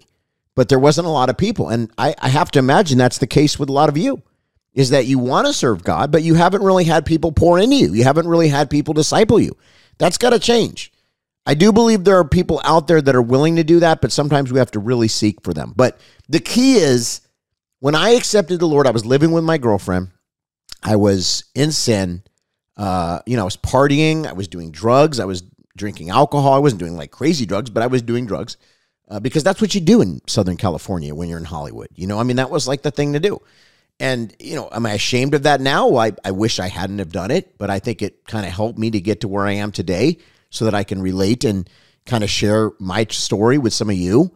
But 0.56 0.70
there 0.70 0.80
wasn't 0.80 1.08
a 1.08 1.12
lot 1.12 1.30
of 1.30 1.38
people. 1.38 1.70
And 1.70 1.92
I, 1.98 2.14
I 2.22 2.30
have 2.30 2.52
to 2.52 2.60
imagine 2.60 2.98
that's 2.98 3.18
the 3.18 3.28
case 3.28 3.58
with 3.58 3.70
a 3.70 3.74
lot 3.74 3.90
of 3.90 3.98
you 3.98 4.22
is 4.74 4.90
that 4.90 5.06
you 5.06 5.20
want 5.20 5.48
to 5.48 5.54
serve 5.54 5.84
God, 5.84 6.12
but 6.12 6.24
you 6.24 6.36
haven't 6.36 6.64
really 6.64 6.84
had 6.84 7.06
people 7.06 7.32
pour 7.32 7.60
into 7.60 7.76
you. 7.76 7.94
You 7.94 8.04
haven't 8.04 8.28
really 8.28 8.50
had 8.50 8.70
people 8.70 8.94
disciple 8.94 9.40
you. 9.40 9.56
That's 9.98 10.18
got 10.18 10.32
to 10.32 10.40
change. 10.40 10.93
I 11.46 11.56
do 11.56 11.74
believe 11.74 12.04
there 12.04 12.18
are 12.18 12.28
people 12.28 12.62
out 12.64 12.88
there 12.88 13.02
that 13.02 13.16
are 13.16 13.22
willing 13.22 13.58
to 13.58 13.64
do 13.64 13.82
that, 13.82 14.02
but 14.02 14.12
sometimes 14.12 14.52
we 14.52 14.60
have 14.60 14.72
to 14.72 14.80
really 14.80 15.10
seek 15.10 15.44
for 15.44 15.54
them. 15.54 15.74
But 15.76 16.00
the 16.30 16.40
key 16.40 16.76
is 16.76 17.22
when 17.80 17.96
I 17.96 18.12
accepted 18.12 18.60
the 18.60 18.68
Lord, 18.68 18.88
I 18.88 18.92
was 18.92 19.06
living 19.06 19.32
with 19.32 19.44
my 19.44 19.58
girlfriend. 19.58 20.12
I 20.82 20.96
was 20.96 21.44
in 21.54 21.72
sin. 21.72 22.24
Uh, 22.78 23.20
you 23.26 23.36
know, 23.36 23.42
I 23.42 23.46
was 23.46 23.58
partying. 23.58 24.26
I 24.26 24.34
was 24.34 24.48
doing 24.48 24.72
drugs. 24.72 25.20
I 25.20 25.26
was 25.26 25.44
drinking 25.76 26.10
alcohol. 26.10 26.54
I 26.54 26.60
wasn't 26.60 26.80
doing 26.80 26.96
like 26.96 27.12
crazy 27.12 27.46
drugs, 27.46 27.70
but 27.70 27.84
I 27.84 27.88
was 27.88 28.02
doing 28.02 28.26
drugs 28.26 28.58
uh, 29.10 29.20
because 29.20 29.44
that's 29.44 29.60
what 29.60 29.76
you 29.76 29.82
do 29.82 30.02
in 30.02 30.22
Southern 30.28 30.58
California 30.58 31.14
when 31.14 31.28
you're 31.28 31.40
in 31.40 31.46
Hollywood. 31.46 31.90
You 31.96 32.08
know, 32.08 32.20
I 32.20 32.24
mean, 32.24 32.38
that 32.38 32.50
was 32.50 32.68
like 32.70 32.84
the 32.84 32.92
thing 32.92 33.14
to 33.14 33.20
do. 33.20 33.42
And, 34.00 34.34
you 34.40 34.56
know, 34.56 34.70
am 34.72 34.86
I 34.86 34.94
ashamed 34.94 35.34
of 35.34 35.44
that 35.44 35.62
now? 35.62 35.98
I, 35.98 36.14
I 36.24 36.32
wish 36.32 36.60
I 36.60 36.68
hadn't 36.68 37.00
have 37.00 37.12
done 37.12 37.32
it, 37.32 37.58
but 37.58 37.70
I 37.70 37.80
think 37.80 38.02
it 38.02 38.26
kind 38.26 38.46
of 38.46 38.52
helped 38.52 38.80
me 38.80 38.92
to 38.92 39.00
get 39.00 39.22
to 39.22 39.28
where 39.28 39.46
I 39.46 39.54
am 39.54 39.72
today 39.72 40.18
so 40.54 40.66
that 40.66 40.76
I 40.76 40.84
can 40.84 41.02
relate 41.02 41.44
and 41.44 41.70
kind 42.06 42.24
of 42.24 42.30
share 42.30 42.72
my 42.80 43.06
story 43.10 43.58
with 43.58 43.74
some 43.74 43.90
of 43.90 43.96
you. 43.96 44.32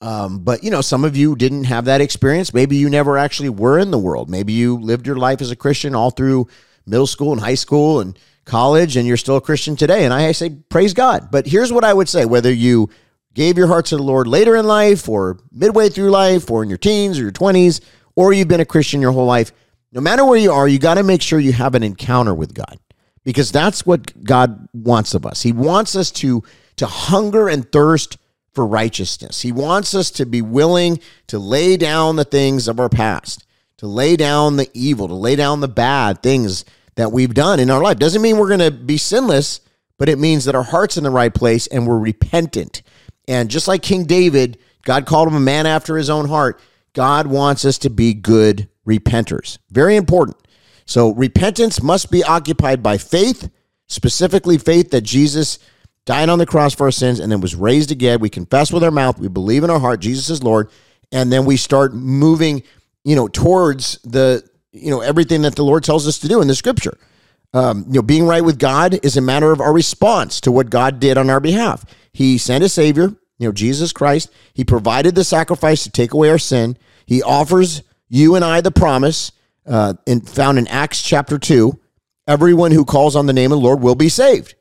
Um, 0.00 0.40
but, 0.40 0.64
you 0.64 0.70
know, 0.70 0.80
some 0.80 1.04
of 1.04 1.16
you 1.16 1.36
didn't 1.36 1.64
have 1.64 1.84
that 1.84 2.00
experience. 2.00 2.54
Maybe 2.54 2.76
you 2.76 2.88
never 2.88 3.18
actually 3.18 3.50
were 3.50 3.78
in 3.78 3.90
the 3.90 3.98
world. 3.98 4.30
Maybe 4.30 4.52
you 4.52 4.78
lived 4.78 5.06
your 5.06 5.16
life 5.16 5.40
as 5.42 5.50
a 5.50 5.56
Christian 5.56 5.94
all 5.94 6.10
through 6.10 6.48
middle 6.86 7.06
school 7.06 7.32
and 7.32 7.40
high 7.40 7.54
school 7.54 8.00
and 8.00 8.18
college, 8.44 8.96
and 8.96 9.06
you're 9.06 9.16
still 9.16 9.36
a 9.36 9.42
Christian 9.42 9.76
today. 9.76 10.04
And 10.04 10.14
I 10.14 10.32
say, 10.32 10.50
praise 10.70 10.94
God. 10.94 11.30
But 11.30 11.46
here's 11.46 11.72
what 11.72 11.84
I 11.84 11.92
would 11.92 12.08
say 12.08 12.24
whether 12.24 12.52
you 12.52 12.88
gave 13.34 13.58
your 13.58 13.66
heart 13.66 13.86
to 13.86 13.96
the 13.96 14.02
Lord 14.02 14.26
later 14.26 14.56
in 14.56 14.66
life 14.66 15.08
or 15.08 15.38
midway 15.52 15.90
through 15.90 16.10
life 16.10 16.50
or 16.50 16.62
in 16.62 16.68
your 16.70 16.78
teens 16.78 17.18
or 17.18 17.22
your 17.22 17.32
20s, 17.32 17.80
or 18.16 18.32
you've 18.32 18.48
been 18.48 18.60
a 18.60 18.64
Christian 18.64 19.02
your 19.02 19.12
whole 19.12 19.26
life, 19.26 19.52
no 19.92 20.00
matter 20.00 20.24
where 20.24 20.38
you 20.38 20.50
are, 20.50 20.66
you 20.66 20.78
got 20.78 20.94
to 20.94 21.02
make 21.02 21.20
sure 21.20 21.38
you 21.38 21.52
have 21.52 21.74
an 21.74 21.82
encounter 21.82 22.34
with 22.34 22.54
God 22.54 22.78
because 23.28 23.52
that's 23.52 23.84
what 23.84 24.24
God 24.24 24.70
wants 24.72 25.12
of 25.12 25.26
us. 25.26 25.42
He 25.42 25.52
wants 25.52 25.94
us 25.94 26.10
to, 26.12 26.42
to 26.76 26.86
hunger 26.86 27.46
and 27.46 27.70
thirst 27.70 28.16
for 28.54 28.66
righteousness. 28.66 29.42
He 29.42 29.52
wants 29.52 29.94
us 29.94 30.10
to 30.12 30.24
be 30.24 30.40
willing 30.40 30.98
to 31.26 31.38
lay 31.38 31.76
down 31.76 32.16
the 32.16 32.24
things 32.24 32.68
of 32.68 32.80
our 32.80 32.88
past, 32.88 33.44
to 33.76 33.86
lay 33.86 34.16
down 34.16 34.56
the 34.56 34.70
evil, 34.72 35.08
to 35.08 35.14
lay 35.14 35.36
down 35.36 35.60
the 35.60 35.68
bad 35.68 36.22
things 36.22 36.64
that 36.94 37.12
we've 37.12 37.34
done 37.34 37.60
in 37.60 37.68
our 37.68 37.82
life. 37.82 37.98
Doesn't 37.98 38.22
mean 38.22 38.38
we're 38.38 38.48
going 38.48 38.60
to 38.60 38.70
be 38.70 38.96
sinless, 38.96 39.60
but 39.98 40.08
it 40.08 40.18
means 40.18 40.46
that 40.46 40.54
our 40.54 40.62
heart's 40.62 40.96
in 40.96 41.04
the 41.04 41.10
right 41.10 41.34
place 41.34 41.66
and 41.66 41.86
we're 41.86 41.98
repentant. 41.98 42.80
And 43.28 43.50
just 43.50 43.68
like 43.68 43.82
King 43.82 44.04
David, 44.04 44.56
God 44.84 45.04
called 45.04 45.28
him 45.28 45.36
a 45.36 45.40
man 45.40 45.66
after 45.66 45.98
his 45.98 46.08
own 46.08 46.28
heart. 46.28 46.62
God 46.94 47.26
wants 47.26 47.66
us 47.66 47.76
to 47.80 47.90
be 47.90 48.14
good 48.14 48.70
repenters. 48.86 49.58
Very 49.70 49.96
important. 49.96 50.38
So 50.88 51.12
repentance 51.12 51.82
must 51.82 52.10
be 52.10 52.24
occupied 52.24 52.82
by 52.82 52.96
faith, 52.96 53.50
specifically 53.88 54.56
faith 54.56 54.90
that 54.90 55.02
Jesus 55.02 55.58
died 56.06 56.30
on 56.30 56.38
the 56.38 56.46
cross 56.46 56.74
for 56.74 56.84
our 56.84 56.90
sins 56.90 57.20
and 57.20 57.30
then 57.30 57.42
was 57.42 57.54
raised 57.54 57.92
again. 57.92 58.20
We 58.20 58.30
confess 58.30 58.72
with 58.72 58.82
our 58.82 58.90
mouth, 58.90 59.18
we 59.18 59.28
believe 59.28 59.64
in 59.64 59.70
our 59.70 59.78
heart 59.78 60.00
Jesus 60.00 60.30
is 60.30 60.42
Lord, 60.42 60.70
and 61.12 61.30
then 61.30 61.44
we 61.44 61.58
start 61.58 61.92
moving, 61.92 62.62
you 63.04 63.14
know, 63.14 63.28
towards 63.28 63.98
the, 63.98 64.42
you 64.72 64.90
know, 64.90 65.02
everything 65.02 65.42
that 65.42 65.56
the 65.56 65.62
Lord 65.62 65.84
tells 65.84 66.08
us 66.08 66.18
to 66.20 66.28
do 66.28 66.40
in 66.40 66.48
the 66.48 66.54
scripture. 66.54 66.96
Um, 67.52 67.84
you 67.88 67.96
know, 67.96 68.02
being 68.02 68.24
right 68.24 68.42
with 68.42 68.58
God 68.58 68.98
is 69.04 69.18
a 69.18 69.22
matter 69.22 69.52
of 69.52 69.60
our 69.60 69.74
response 69.74 70.40
to 70.40 70.50
what 70.50 70.70
God 70.70 71.00
did 71.00 71.18
on 71.18 71.28
our 71.28 71.40
behalf. 71.40 71.84
He 72.14 72.38
sent 72.38 72.64
a 72.64 72.68
Savior, 72.68 73.08
you 73.38 73.46
know, 73.46 73.52
Jesus 73.52 73.92
Christ. 73.92 74.32
He 74.54 74.64
provided 74.64 75.14
the 75.14 75.24
sacrifice 75.24 75.82
to 75.84 75.90
take 75.90 76.14
away 76.14 76.30
our 76.30 76.38
sin. 76.38 76.78
He 77.04 77.22
offers 77.22 77.82
you 78.08 78.36
and 78.36 78.44
I 78.44 78.62
the 78.62 78.70
promise 78.70 79.32
uh, 79.68 79.94
in, 80.06 80.20
found 80.20 80.58
in 80.58 80.66
Acts 80.68 81.02
chapter 81.02 81.38
2 81.38 81.78
everyone 82.26 82.70
who 82.70 82.84
calls 82.84 83.16
on 83.16 83.26
the 83.26 83.32
name 83.32 83.52
of 83.52 83.58
the 83.58 83.64
Lord 83.64 83.80
will 83.80 83.94
be 83.94 84.08
saved. 84.08 84.54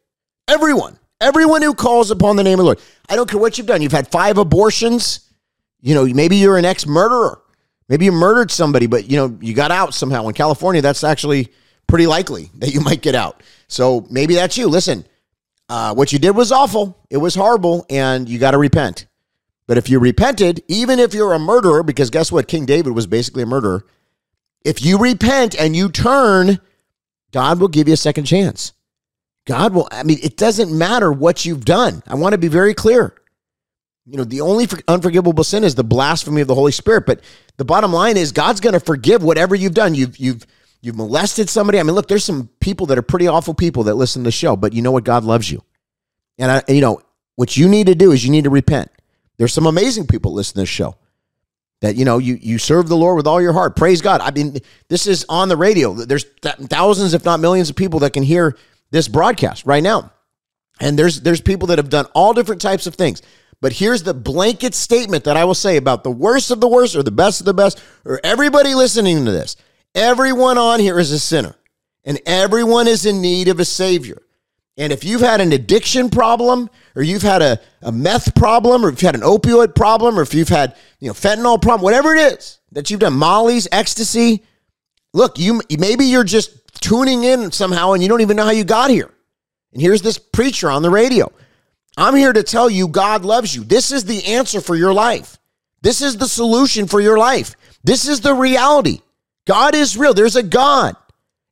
Everyone. 0.47 0.97
Everyone 1.19 1.61
who 1.61 1.73
calls 1.73 2.11
upon 2.11 2.35
the 2.35 2.43
name 2.43 2.53
of 2.53 2.59
the 2.59 2.63
Lord. 2.65 2.81
I 3.09 3.15
don't 3.15 3.29
care 3.29 3.39
what 3.39 3.57
you've 3.57 3.67
done. 3.67 3.81
You've 3.81 3.91
had 3.91 4.07
five 4.07 4.37
abortions. 4.37 5.31
You 5.81 5.95
know, 5.95 6.05
maybe 6.05 6.37
you're 6.37 6.57
an 6.57 6.65
ex 6.65 6.85
murderer. 6.85 7.41
Maybe 7.89 8.05
you 8.05 8.11
murdered 8.11 8.51
somebody, 8.51 8.85
but 8.85 9.09
you 9.09 9.17
know, 9.17 9.37
you 9.41 9.53
got 9.53 9.71
out 9.71 9.93
somehow. 9.93 10.27
In 10.27 10.33
California, 10.33 10.81
that's 10.81 11.03
actually 11.03 11.49
pretty 11.87 12.05
likely 12.05 12.51
that 12.55 12.73
you 12.73 12.81
might 12.81 13.01
get 13.01 13.15
out. 13.15 13.41
So 13.67 14.05
maybe 14.09 14.35
that's 14.35 14.57
you. 14.57 14.67
Listen, 14.67 15.05
uh, 15.69 15.93
what 15.93 16.13
you 16.13 16.19
did 16.19 16.31
was 16.31 16.51
awful. 16.51 16.97
It 17.09 17.17
was 17.17 17.35
horrible, 17.35 17.85
and 17.89 18.29
you 18.29 18.39
got 18.39 18.51
to 18.51 18.57
repent. 18.57 19.07
But 19.67 19.77
if 19.77 19.89
you 19.89 19.99
repented, 19.99 20.63
even 20.67 20.99
if 20.99 21.13
you're 21.13 21.33
a 21.33 21.39
murderer, 21.39 21.83
because 21.83 22.09
guess 22.09 22.31
what? 22.31 22.47
King 22.47 22.65
David 22.65 22.93
was 22.93 23.05
basically 23.07 23.43
a 23.43 23.47
murderer. 23.47 23.85
If 24.67 24.83
you 24.83 24.97
repent 24.97 25.55
and 25.57 25.73
you 25.73 25.87
turn, 25.87 26.59
God 27.31 27.61
will 27.61 27.69
give 27.69 27.87
you 27.87 27.93
a 27.93 27.97
second 27.97 28.25
chance. 28.25 28.73
God 29.45 29.73
will, 29.73 29.87
I 29.89 30.03
mean, 30.03 30.19
it 30.21 30.35
doesn't 30.35 30.77
matter 30.77 31.09
what 31.09 31.45
you've 31.45 31.63
done. 31.63 32.03
I 32.05 32.15
want 32.15 32.33
to 32.33 32.37
be 32.37 32.49
very 32.49 32.73
clear. 32.73 33.15
You 34.05 34.17
know, 34.17 34.25
the 34.25 34.41
only 34.41 34.67
unforgivable 34.89 35.45
sin 35.45 35.63
is 35.63 35.75
the 35.75 35.85
blasphemy 35.85 36.41
of 36.41 36.49
the 36.49 36.55
Holy 36.55 36.73
Spirit. 36.73 37.05
But 37.05 37.21
the 37.55 37.63
bottom 37.63 37.93
line 37.93 38.17
is 38.17 38.33
God's 38.33 38.59
going 38.59 38.73
to 38.73 38.81
forgive 38.81 39.23
whatever 39.23 39.55
you've 39.55 39.73
done. 39.73 39.95
You've, 39.95 40.17
you've, 40.17 40.45
you've 40.81 40.97
molested 40.97 41.49
somebody. 41.49 41.79
I 41.79 41.83
mean, 41.83 41.95
look, 41.95 42.09
there's 42.09 42.25
some 42.25 42.49
people 42.59 42.87
that 42.87 42.97
are 42.97 43.03
pretty 43.03 43.27
awful 43.27 43.53
people 43.53 43.83
that 43.83 43.95
listen 43.95 44.23
to 44.23 44.27
the 44.27 44.31
show, 44.31 44.57
but 44.57 44.73
you 44.73 44.81
know 44.81 44.91
what? 44.91 45.05
God 45.05 45.23
loves 45.23 45.49
you. 45.49 45.63
And, 46.37 46.51
I, 46.51 46.63
you 46.67 46.81
know, 46.81 47.01
what 47.35 47.55
you 47.55 47.69
need 47.69 47.87
to 47.87 47.95
do 47.95 48.11
is 48.11 48.25
you 48.25 48.31
need 48.31 48.43
to 48.43 48.49
repent. 48.49 48.91
There's 49.37 49.53
some 49.53 49.65
amazing 49.65 50.07
people 50.07 50.33
listening 50.33 50.55
to 50.55 50.61
this 50.63 50.69
show 50.75 50.97
that 51.81 51.95
you 51.95 52.05
know 52.05 52.17
you 52.17 52.37
you 52.41 52.57
serve 52.57 52.87
the 52.87 52.97
Lord 52.97 53.17
with 53.17 53.27
all 53.27 53.41
your 53.41 53.53
heart. 53.53 53.75
Praise 53.75 54.01
God. 54.01 54.21
I 54.21 54.31
mean, 54.31 54.57
this 54.89 55.07
is 55.07 55.25
on 55.29 55.49
the 55.49 55.57
radio. 55.57 55.93
There's 55.93 56.25
thousands, 56.41 57.13
if 57.13 57.23
not 57.25 57.39
millions, 57.39 57.69
of 57.69 57.75
people 57.75 57.99
that 57.99 58.13
can 58.13 58.23
hear 58.23 58.57
this 58.91 59.07
broadcast 59.07 59.65
right 59.65 59.83
now, 59.83 60.11
and 60.79 60.97
there's 60.97 61.21
there's 61.21 61.41
people 61.41 61.67
that 61.67 61.77
have 61.77 61.89
done 61.89 62.05
all 62.13 62.33
different 62.33 62.61
types 62.61 62.87
of 62.87 62.95
things. 62.95 63.21
But 63.59 63.73
here's 63.73 64.03
the 64.03 64.13
blanket 64.13 64.75
statement 64.75 65.23
that 65.23 65.35
I 65.37 65.45
will 65.45 65.55
say 65.55 65.77
about 65.77 66.03
the 66.03 66.11
worst 66.11 66.51
of 66.51 66.61
the 66.61 66.67
worst, 66.67 66.95
or 66.95 67.03
the 67.03 67.11
best 67.11 67.41
of 67.41 67.45
the 67.45 67.53
best, 67.53 67.81
or 68.05 68.19
everybody 68.23 68.75
listening 68.75 69.25
to 69.25 69.31
this. 69.31 69.55
Everyone 69.95 70.57
on 70.57 70.79
here 70.79 70.99
is 70.99 71.11
a 71.11 71.19
sinner, 71.19 71.55
and 72.05 72.19
everyone 72.25 72.87
is 72.87 73.05
in 73.05 73.21
need 73.21 73.47
of 73.47 73.59
a 73.59 73.65
savior. 73.65 74.21
And 74.77 74.93
if 74.93 75.03
you've 75.03 75.21
had 75.21 75.41
an 75.41 75.53
addiction 75.53 76.09
problem, 76.09 76.69
or 76.97 77.03
you've 77.03 77.21
had 77.21 77.43
a, 77.43 77.59
a 77.83 77.91
meth 77.91 78.33
problem, 78.33 78.83
or 78.83 78.89
if 78.89 78.95
you've 78.95 79.13
had 79.13 79.15
an 79.15 79.21
opioid 79.21 79.75
problem, 79.75 80.17
or 80.17 80.23
if 80.23 80.33
you've 80.33 80.49
had 80.49 80.75
you 80.99 81.07
know 81.07 81.13
fentanyl 81.13 81.61
problem, 81.61 81.83
whatever 81.83 82.15
it 82.15 82.33
is 82.33 82.57
that 82.71 82.89
you've 82.89 82.99
done, 82.99 83.13
Molly's, 83.13 83.67
ecstasy, 83.71 84.43
look, 85.13 85.37
you 85.37 85.61
maybe 85.77 86.05
you're 86.05 86.23
just 86.23 86.81
tuning 86.81 87.23
in 87.23 87.51
somehow 87.51 87.93
and 87.93 88.01
you 88.01 88.09
don't 88.09 88.21
even 88.21 88.35
know 88.35 88.45
how 88.45 88.51
you 88.51 88.63
got 88.63 88.89
here. 88.89 89.11
And 89.73 89.81
here's 89.81 90.01
this 90.01 90.17
preacher 90.17 90.71
on 90.71 90.81
the 90.81 90.89
radio. 90.89 91.31
I'm 91.97 92.15
here 92.15 92.33
to 92.33 92.41
tell 92.41 92.67
you 92.67 92.87
God 92.87 93.23
loves 93.23 93.55
you. 93.55 93.63
This 93.63 93.91
is 93.91 94.05
the 94.05 94.25
answer 94.25 94.59
for 94.59 94.75
your 94.75 94.93
life. 94.93 95.37
This 95.83 96.01
is 96.01 96.17
the 96.17 96.27
solution 96.27 96.87
for 96.87 96.99
your 96.99 97.19
life. 97.19 97.55
This 97.83 98.07
is 98.07 98.21
the 98.21 98.33
reality. 98.33 99.01
God 99.45 99.75
is 99.75 99.97
real. 99.97 100.15
There's 100.15 100.35
a 100.35 100.43
God 100.43 100.95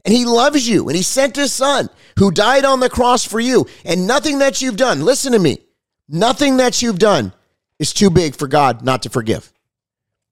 and 0.05 0.13
he 0.13 0.23
loves 0.23 0.69
you. 0.69 0.87
And 0.87 0.95
he 0.95 1.03
sent 1.03 1.35
his 1.35 1.51
son 1.51 1.89
who 2.17 2.31
died 2.31 2.63
on 2.63 2.79
the 2.79 2.89
cross 2.89 3.25
for 3.25 3.39
you. 3.39 3.65
And 3.83 4.07
nothing 4.07 4.39
that 4.39 4.61
you've 4.61 4.77
done 4.77 5.01
listen 5.01 5.33
to 5.33 5.39
me 5.39 5.59
nothing 6.07 6.57
that 6.57 6.81
you've 6.81 6.99
done 6.99 7.33
is 7.79 7.93
too 7.93 8.09
big 8.09 8.35
for 8.35 8.47
god 8.47 8.83
not 8.83 9.03
to 9.03 9.09
forgive. 9.09 9.51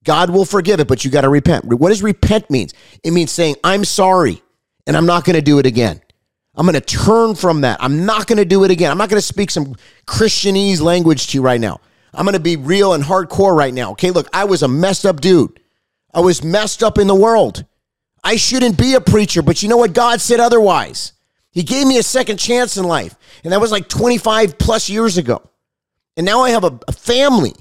God 0.04 0.30
will 0.30 0.46
forgive 0.46 0.80
it 0.80 0.88
but 0.88 1.04
you 1.04 1.12
got 1.12 1.22
to 1.22 1.30
repent. 1.30 1.66
What 1.66 1.90
does 1.90 2.04
repent 2.04 2.50
means? 2.50 2.74
It 3.04 3.12
means 3.12 3.32
saying 3.32 3.56
i'm 3.64 3.84
sorry 3.86 4.42
and 4.86 4.96
i'm 4.96 5.06
not 5.06 5.26
going 5.26 5.36
to 5.36 5.42
do 5.42 5.60
it 5.60 5.66
again. 5.66 6.02
I'm 6.56 6.68
going 6.68 6.80
to 6.80 6.82
turn 6.82 7.34
from 7.34 7.62
that. 7.62 7.82
I'm 7.82 8.06
not 8.06 8.28
going 8.28 8.38
to 8.38 8.46
do 8.46 8.64
it 8.64 8.70
again. 8.70 8.92
I'm 8.92 8.98
not 9.00 9.10
going 9.10 9.20
to 9.20 9.26
speak 9.26 9.50
some 9.50 9.76
christianese 10.06 10.82
language 10.82 11.28
to 11.28 11.38
you 11.38 11.42
right 11.42 11.60
now. 11.60 11.80
I'm 12.14 12.26
going 12.26 12.34
to 12.34 12.40
be 12.40 12.58
real 12.58 12.94
and 12.94 13.04
hardcore 13.04 13.56
right 13.56 13.74
now. 13.74 13.92
Okay 13.92 14.12
look 14.12 14.28
i 14.34 14.46
was 14.46 14.64
a 14.64 14.68
messed 14.68 15.06
up 15.06 15.22
dude. 15.22 15.60
I 16.14 16.20
was 16.20 16.44
messed 16.44 16.84
up 16.84 17.00
in 17.00 17.08
the 17.08 17.16
world 17.16 17.66
I 18.24 18.38
shouldn't 18.38 18.78
be 18.78 18.94
a 18.94 19.02
preacher, 19.02 19.42
but 19.42 19.62
you 19.62 19.70
know 19.70 19.78
what? 19.78 19.94
God 19.94 20.22
said 20.22 20.40
otherwise. 20.40 21.14
He 21.52 21.64
gave 21.64 21.86
me 21.86 21.98
a 21.98 22.04
second 22.04 22.38
chance 22.38 22.78
in 22.78 22.86
life. 22.86 23.16
And 23.44 23.52
that 23.52 23.62
was 23.62 23.72
like 23.72 23.90
25 23.90 24.58
plus 24.58 24.90
years 24.90 25.18
ago. 25.18 25.42
And 26.16 26.26
now 26.26 26.42
I 26.42 26.52
have 26.52 26.64
a, 26.64 26.80
a 26.88 26.92
family. 26.92 27.54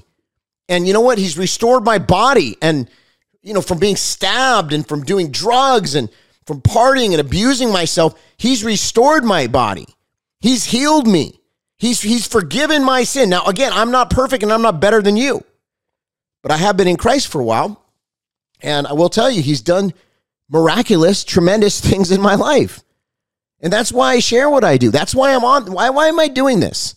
And 0.69 0.87
you 0.87 0.93
know 0.93 1.01
what? 1.01 1.17
He's 1.17 1.37
restored 1.37 1.83
my 1.83 1.99
body 1.99 2.57
and, 2.61 2.89
you 3.41 3.53
know, 3.53 3.61
from 3.61 3.79
being 3.79 3.95
stabbed 3.95 4.73
and 4.73 4.87
from 4.87 5.03
doing 5.03 5.31
drugs 5.31 5.95
and 5.95 6.09
from 6.47 6.61
partying 6.61 7.11
and 7.11 7.19
abusing 7.19 7.71
myself. 7.71 8.19
He's 8.37 8.63
restored 8.63 9.23
my 9.23 9.47
body. 9.47 9.87
He's 10.39 10.65
healed 10.65 11.07
me. 11.07 11.39
He's, 11.77 12.01
he's 12.01 12.25
forgiven 12.25 12.83
my 12.83 13.03
sin. 13.03 13.29
Now, 13.29 13.45
again, 13.45 13.73
I'm 13.73 13.91
not 13.91 14.09
perfect 14.09 14.41
and 14.41 14.53
I'm 14.53 14.61
not 14.61 14.79
better 14.79 15.01
than 15.01 15.17
you, 15.17 15.43
but 16.41 16.51
I 16.51 16.57
have 16.57 16.77
been 16.77 16.87
in 16.87 16.97
Christ 16.97 17.27
for 17.27 17.41
a 17.41 17.45
while. 17.45 17.83
And 18.61 18.87
I 18.87 18.93
will 18.93 19.09
tell 19.09 19.29
you, 19.29 19.41
he's 19.41 19.61
done 19.61 19.93
miraculous, 20.53 21.23
tremendous 21.25 21.81
things 21.89 22.11
in 22.11 22.21
my 22.21 22.35
life. 22.35 22.81
And 23.59 23.73
that's 23.73 23.91
why 23.91 24.13
I 24.13 24.19
share 24.19 24.49
what 24.49 24.63
I 24.63 24.77
do. 24.77 24.91
That's 24.91 25.15
why 25.15 25.33
I'm 25.33 25.43
on. 25.43 25.71
Why, 25.71 25.89
why 25.89 26.07
am 26.07 26.19
I 26.19 26.27
doing 26.27 26.59
this? 26.59 26.95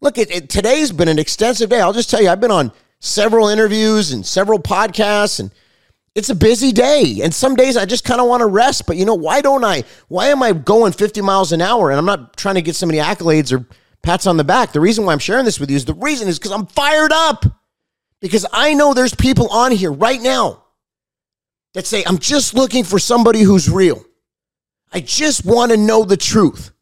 Look, 0.00 0.18
it, 0.18 0.30
it, 0.30 0.48
today's 0.48 0.92
been 0.92 1.08
an 1.08 1.18
extensive 1.18 1.68
day. 1.68 1.80
I'll 1.80 1.92
just 1.92 2.08
tell 2.08 2.22
you, 2.22 2.30
I've 2.30 2.40
been 2.40 2.50
on 2.50 2.72
several 3.00 3.48
interviews 3.48 4.12
and 4.12 4.24
several 4.24 4.58
podcasts, 4.58 5.40
and 5.40 5.50
it's 6.14 6.30
a 6.30 6.34
busy 6.34 6.72
day. 6.72 7.18
And 7.22 7.34
some 7.34 7.56
days 7.56 7.76
I 7.76 7.84
just 7.84 8.04
kind 8.04 8.20
of 8.20 8.28
want 8.28 8.40
to 8.40 8.46
rest. 8.46 8.86
But 8.86 8.96
you 8.96 9.04
know, 9.04 9.14
why 9.14 9.40
don't 9.40 9.64
I? 9.64 9.82
Why 10.08 10.28
am 10.28 10.42
I 10.42 10.52
going 10.52 10.92
50 10.92 11.20
miles 11.20 11.52
an 11.52 11.60
hour? 11.60 11.90
And 11.90 11.98
I'm 11.98 12.06
not 12.06 12.36
trying 12.36 12.54
to 12.54 12.62
get 12.62 12.76
so 12.76 12.86
many 12.86 12.98
accolades 12.98 13.52
or 13.52 13.66
pats 14.02 14.26
on 14.26 14.36
the 14.36 14.44
back. 14.44 14.72
The 14.72 14.80
reason 14.80 15.04
why 15.04 15.12
I'm 15.12 15.18
sharing 15.18 15.44
this 15.44 15.58
with 15.58 15.70
you 15.70 15.76
is 15.76 15.84
the 15.84 15.94
reason 15.94 16.28
is 16.28 16.38
because 16.38 16.52
I'm 16.52 16.66
fired 16.66 17.12
up. 17.12 17.44
Because 18.20 18.46
I 18.52 18.74
know 18.74 18.94
there's 18.94 19.14
people 19.14 19.48
on 19.48 19.72
here 19.72 19.90
right 19.90 20.20
now 20.20 20.62
that 21.74 21.86
say, 21.86 22.04
I'm 22.06 22.18
just 22.18 22.54
looking 22.54 22.84
for 22.84 22.98
somebody 22.98 23.40
who's 23.40 23.70
real. 23.70 24.04
I 24.92 25.00
just 25.00 25.44
want 25.44 25.70
to 25.70 25.76
know 25.76 26.04
the 26.04 26.16
truth. 26.16 26.72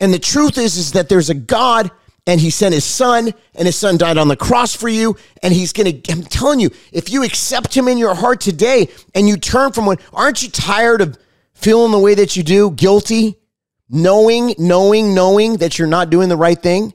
And 0.00 0.12
the 0.12 0.18
truth 0.18 0.58
is, 0.58 0.76
is 0.76 0.92
that 0.92 1.08
there's 1.08 1.30
a 1.30 1.34
God 1.34 1.90
and 2.26 2.40
he 2.40 2.50
sent 2.50 2.74
his 2.74 2.84
son 2.84 3.32
and 3.54 3.66
his 3.66 3.76
son 3.76 3.96
died 3.96 4.18
on 4.18 4.28
the 4.28 4.36
cross 4.36 4.74
for 4.74 4.88
you. 4.88 5.16
And 5.42 5.52
he's 5.52 5.72
going 5.72 6.02
to, 6.02 6.12
I'm 6.12 6.22
telling 6.22 6.60
you, 6.60 6.70
if 6.92 7.10
you 7.10 7.22
accept 7.22 7.76
him 7.76 7.88
in 7.88 7.98
your 7.98 8.14
heart 8.14 8.40
today 8.40 8.88
and 9.14 9.28
you 9.28 9.36
turn 9.36 9.72
from 9.72 9.86
what, 9.86 10.00
aren't 10.12 10.42
you 10.42 10.48
tired 10.48 11.00
of 11.00 11.18
feeling 11.54 11.92
the 11.92 11.98
way 11.98 12.14
that 12.14 12.36
you 12.36 12.42
do, 12.42 12.70
guilty, 12.72 13.36
knowing, 13.88 14.54
knowing, 14.58 15.14
knowing 15.14 15.58
that 15.58 15.78
you're 15.78 15.88
not 15.88 16.10
doing 16.10 16.28
the 16.28 16.36
right 16.36 16.60
thing? 16.60 16.92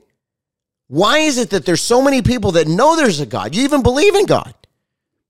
Why 0.88 1.18
is 1.18 1.36
it 1.36 1.50
that 1.50 1.66
there's 1.66 1.82
so 1.82 2.00
many 2.02 2.22
people 2.22 2.52
that 2.52 2.66
know 2.66 2.96
there's 2.96 3.20
a 3.20 3.26
God? 3.26 3.54
You 3.54 3.64
even 3.64 3.82
believe 3.82 4.14
in 4.14 4.26
God. 4.26 4.54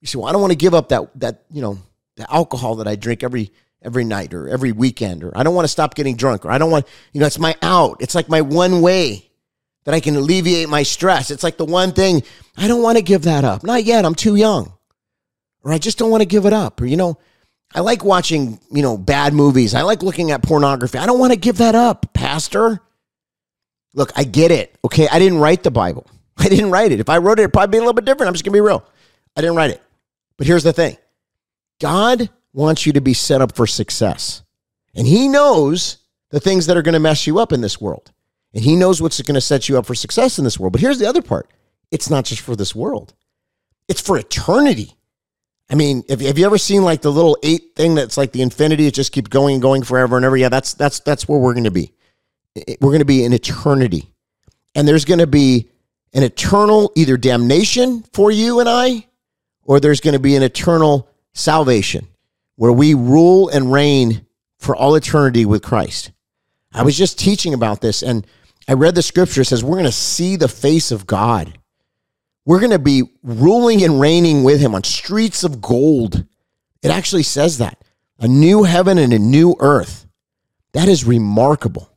You 0.00 0.07
say, 0.07 0.19
well, 0.19 0.28
I 0.28 0.33
don't 0.33 0.40
want 0.40 0.52
to 0.52 0.59
give 0.59 0.75
up 0.75 0.90
that, 0.90 1.09
that, 1.21 1.43
you 1.50 1.61
know, 1.61 1.78
the 2.17 2.33
alcohol 2.33 2.76
that 2.76 2.88
I 2.88 2.97
drink 2.97 3.23
every, 3.23 3.50
every 3.83 4.05
night 4.05 4.35
or 4.35 4.49
every 4.49 4.73
weekend, 4.73 5.25
or 5.25 5.37
I 5.37 5.43
don't 5.43 5.55
want 5.55 5.64
to 5.64 5.73
stop 5.73 5.95
getting 5.95 6.17
drunk, 6.17 6.45
or 6.45 6.50
I 6.50 6.59
don't 6.59 6.71
want, 6.71 6.87
you 7.12 7.21
know, 7.21 7.26
it's 7.26 7.38
my 7.38 7.57
out. 7.62 8.00
It's 8.00 8.14
like 8.14 8.28
my 8.28 8.40
one 8.40 8.81
way 8.81 9.28
that 9.85 9.95
I 9.95 10.00
can 10.00 10.17
alleviate 10.17 10.69
my 10.69 10.83
stress. 10.83 11.31
It's 11.31 11.43
like 11.43 11.57
the 11.57 11.64
one 11.64 11.93
thing 11.93 12.23
I 12.57 12.69
don't 12.69 12.83
want 12.83 12.99
to 12.99 13.02
give 13.02 13.23
that 13.23 13.45
up. 13.45 13.64
Not 13.64 13.85
yet. 13.85 14.05
I'm 14.05 14.14
too 14.14 14.37
young. 14.37 14.73
Or 15.62 15.73
I 15.73 15.78
just 15.78 15.99
don't 15.99 16.11
want 16.11 16.21
to 16.21 16.26
give 16.26 16.47
it 16.47 16.52
up. 16.52 16.81
Or, 16.81 16.87
you 16.87 16.97
know, 16.97 17.19
I 17.75 17.81
like 17.81 18.05
watching, 18.05 18.61
you 18.71 18.83
know, 18.83 18.97
bad 18.97 19.33
movies. 19.33 19.75
I 19.75 19.83
like 19.83 20.02
looking 20.02 20.31
at 20.31 20.43
pornography. 20.43 20.99
I 20.99 21.07
don't 21.07 21.19
want 21.19 21.33
to 21.33 21.38
give 21.38 21.59
that 21.59 21.75
up, 21.75 22.12
Pastor. 22.14 22.81
Look, 23.95 24.12
I 24.14 24.25
get 24.25 24.50
it. 24.50 24.76
Okay. 24.85 25.09
I 25.11 25.19
didn't 25.19 25.38
write 25.38 25.62
the 25.62 25.71
Bible. 25.71 26.07
I 26.38 26.49
didn't 26.49 26.71
write 26.71 26.93
it. 26.93 27.00
If 27.00 27.09
I 27.09 27.19
wrote 27.19 27.38
it, 27.38 27.43
it'd 27.43 27.52
probably 27.52 27.73
be 27.73 27.78
a 27.78 27.81
little 27.81 27.95
bit 27.95 28.05
different. 28.05 28.28
I'm 28.28 28.35
just 28.35 28.45
going 28.45 28.52
to 28.52 28.57
be 28.57 28.61
real. 28.61 28.87
I 29.37 29.40
didn't 29.40 29.57
write 29.57 29.71
it. 29.71 29.83
But 30.38 30.47
here's 30.47 30.62
the 30.62 30.73
thing 30.73 30.97
God 31.78 32.30
wants 32.54 32.87
you 32.87 32.95
to 32.95 33.00
be 33.02 33.12
set 33.12 33.42
up 33.42 33.54
for 33.54 33.66
success. 33.66 34.42
And 34.95 35.07
He 35.07 35.28
knows 35.28 35.99
the 36.30 36.40
things 36.40 36.66
that 36.66 36.76
are 36.76 36.83
going 36.83 36.95
to 36.95 37.00
mess 37.00 37.26
you 37.26 37.38
up 37.38 37.52
in 37.52 37.61
this 37.61 37.80
world. 37.80 38.11
And 38.54 38.64
He 38.64 38.76
knows 38.76 39.02
what's 39.02 39.21
going 39.21 39.35
to 39.35 39.40
set 39.40 39.68
you 39.68 39.76
up 39.76 39.85
for 39.85 39.95
success 39.95 40.38
in 40.38 40.45
this 40.45 40.59
world. 40.59 40.73
But 40.73 40.80
here's 40.80 40.99
the 40.99 41.09
other 41.09 41.23
part 41.23 41.50
it's 41.90 42.09
not 42.09 42.25
just 42.25 42.40
for 42.40 42.57
this 42.57 42.75
world, 42.75 43.12
it's 43.88 44.00
for 44.00 44.16
eternity. 44.16 44.95
I 45.71 45.75
mean, 45.75 46.02
have, 46.09 46.23
you 46.23 46.47
ever 46.47 46.57
seen 46.57 46.83
like 46.83 47.02
the 47.02 47.12
little 47.12 47.37
eight 47.42 47.76
thing 47.76 47.95
that's 47.95 48.16
like 48.16 48.33
the 48.33 48.40
infinity? 48.40 48.87
It 48.87 48.94
just 48.94 49.12
keeps 49.12 49.29
going 49.29 49.55
and 49.55 49.62
going 49.62 49.83
forever 49.83 50.16
and 50.16 50.24
ever. 50.24 50.37
Yeah, 50.37 50.48
that's 50.48 50.72
that's 50.72 51.01
that's 51.01 51.29
where 51.29 51.38
we're 51.38 51.53
going 51.53 51.64
to 51.64 51.70
be. 51.70 51.92
We're 52.81 52.90
going 52.90 53.01
to 53.01 53.05
be 53.05 53.22
in 53.24 53.35
eternity, 53.35 54.11
and 54.74 54.88
there's 54.88 55.05
going 55.05 55.18
to 55.18 55.27
be 55.27 55.68
an 56.14 56.22
eternal 56.22 56.90
either 56.96 57.18
damnation 57.18 58.03
for 58.14 58.31
you 58.31 58.61
and 58.61 58.68
I, 58.68 59.07
or 59.68 59.78
there's 59.78 60.00
going 60.00 60.14
to 60.14 60.18
be 60.18 60.35
an 60.35 60.42
eternal 60.42 61.07
salvation 61.35 62.09
where 62.57 62.72
we 62.72 62.94
rule 62.94 63.50
and 63.50 63.70
reign 63.70 64.26
for 64.59 64.74
all 64.74 64.96
eternity 64.96 65.44
with 65.44 65.62
Christ. 65.62 66.11
I 66.72 66.83
was 66.83 66.96
just 66.96 67.18
teaching 67.18 67.52
about 67.52 67.83
this 67.83 68.02
and 68.02 68.26
I 68.66 68.72
read 68.72 68.94
the 68.94 69.02
scripture 69.02 69.44
says 69.44 69.62
we're 69.62 69.76
going 69.76 69.85
to 69.85 69.92
see 69.92 70.37
the 70.37 70.48
face 70.48 70.90
of 70.90 71.07
God. 71.07 71.59
We're 72.46 72.61
going 72.61 72.72
to 72.72 72.78
be 72.78 73.02
ruling 73.22 73.85
and 73.85 74.00
reigning 74.00 74.42
with 74.42 74.59
him 74.59 74.74
on 74.74 74.85
streets 74.85 75.44
of 75.44 75.61
gold. 75.61 76.24
It 76.83 76.90
actually 76.90 77.22
says 77.22 77.59
that. 77.59 77.85
A 78.18 78.26
new 78.26 78.62
heaven 78.64 78.96
and 78.96 79.12
a 79.12 79.18
new 79.18 79.54
earth. 79.61 80.07
That 80.72 80.88
is 80.88 81.04
remarkable. 81.04 81.90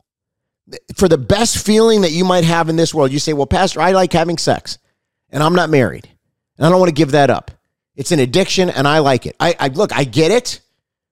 For 0.96 1.08
the 1.08 1.18
best 1.18 1.66
feeling 1.66 2.02
that 2.02 2.12
you 2.12 2.26
might 2.26 2.44
have 2.44 2.68
in 2.68 2.76
this 2.76 2.94
world, 2.94 3.12
you 3.12 3.20
say, 3.20 3.34
Well, 3.34 3.48
Pastor, 3.48 3.80
I 3.80 3.92
like 3.92 4.12
having 4.12 4.38
sex 4.38 4.78
and 5.30 5.42
I'm 5.42 5.56
not 5.56 5.70
married 5.70 6.10
and 6.58 6.66
I 6.66 6.70
don't 6.70 6.80
want 6.80 6.90
to 6.90 6.94
give 6.94 7.12
that 7.12 7.30
up. 7.30 7.52
It's 7.96 8.12
an 8.12 8.20
addiction 8.20 8.70
and 8.70 8.88
I 8.88 9.00
like 9.00 9.26
it. 9.26 9.36
I, 9.40 9.56
I 9.60 9.68
look, 9.68 9.96
I 9.96 10.04
get 10.04 10.32
it, 10.32 10.62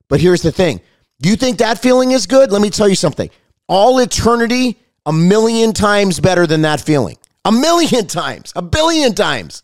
but 0.07 0.19
here's 0.19 0.41
the 0.41 0.51
thing. 0.51 0.81
You 1.21 1.35
think 1.35 1.57
that 1.57 1.79
feeling 1.79 2.11
is 2.11 2.25
good? 2.25 2.51
Let 2.51 2.61
me 2.61 2.69
tell 2.69 2.87
you 2.87 2.95
something. 2.95 3.29
All 3.67 3.99
eternity, 3.99 4.79
a 5.05 5.13
million 5.13 5.73
times 5.73 6.19
better 6.19 6.47
than 6.47 6.61
that 6.61 6.81
feeling. 6.81 7.17
A 7.45 7.51
million 7.51 8.07
times, 8.07 8.53
a 8.55 8.61
billion 8.61 9.13
times. 9.13 9.63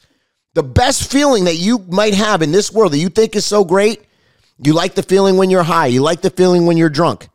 The 0.53 0.63
best 0.63 1.11
feeling 1.11 1.45
that 1.45 1.55
you 1.55 1.79
might 1.89 2.13
have 2.13 2.41
in 2.41 2.51
this 2.51 2.71
world 2.71 2.93
that 2.93 2.97
you 2.97 3.09
think 3.09 3.35
is 3.35 3.45
so 3.45 3.65
great, 3.65 4.05
you 4.57 4.73
like 4.73 4.95
the 4.95 5.03
feeling 5.03 5.37
when 5.37 5.49
you're 5.49 5.63
high. 5.63 5.87
You 5.87 6.01
like 6.01 6.21
the 6.21 6.29
feeling 6.29 6.65
when 6.65 6.77
you're 6.77 6.89
drunk. 6.89 7.27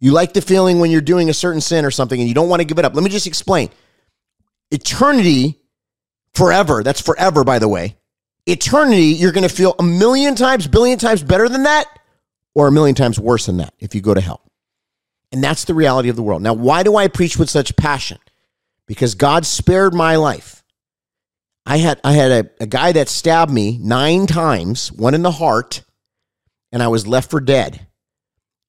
You 0.00 0.12
like 0.12 0.32
the 0.32 0.42
feeling 0.42 0.78
when 0.78 0.90
you're 0.90 1.00
doing 1.00 1.30
a 1.30 1.34
certain 1.34 1.60
sin 1.60 1.84
or 1.84 1.90
something 1.90 2.18
and 2.20 2.28
you 2.28 2.34
don't 2.34 2.48
want 2.48 2.60
to 2.60 2.64
give 2.64 2.78
it 2.78 2.84
up. 2.84 2.94
Let 2.94 3.04
me 3.04 3.10
just 3.10 3.26
explain. 3.26 3.70
Eternity, 4.70 5.60
forever, 6.34 6.82
that's 6.82 7.00
forever, 7.00 7.44
by 7.44 7.58
the 7.58 7.68
way, 7.68 7.96
eternity, 8.46 9.06
you're 9.06 9.32
going 9.32 9.48
to 9.48 9.54
feel 9.54 9.74
a 9.78 9.82
million 9.82 10.34
times, 10.34 10.66
billion 10.66 10.98
times 10.98 11.22
better 11.22 11.48
than 11.48 11.64
that, 11.64 11.86
or 12.54 12.68
a 12.68 12.72
million 12.72 12.94
times 12.94 13.20
worse 13.20 13.46
than 13.46 13.58
that 13.58 13.74
if 13.78 13.94
you 13.94 14.00
go 14.00 14.14
to 14.14 14.20
hell. 14.20 14.40
And 15.32 15.42
that's 15.42 15.64
the 15.64 15.74
reality 15.74 16.08
of 16.08 16.16
the 16.16 16.22
world. 16.22 16.42
Now, 16.42 16.54
why 16.54 16.82
do 16.82 16.96
I 16.96 17.08
preach 17.08 17.36
with 17.36 17.50
such 17.50 17.76
passion? 17.76 18.18
Because 18.86 19.14
God 19.14 19.44
spared 19.44 19.92
my 19.92 20.16
life. 20.16 20.62
I 21.66 21.78
had 21.78 22.00
I 22.04 22.12
had 22.12 22.30
a, 22.30 22.50
a 22.60 22.66
guy 22.66 22.92
that 22.92 23.08
stabbed 23.08 23.52
me 23.52 23.76
nine 23.82 24.28
times, 24.28 24.92
one 24.92 25.14
in 25.14 25.22
the 25.22 25.32
heart, 25.32 25.82
and 26.70 26.80
I 26.80 26.88
was 26.88 27.08
left 27.08 27.28
for 27.28 27.40
dead. 27.40 27.86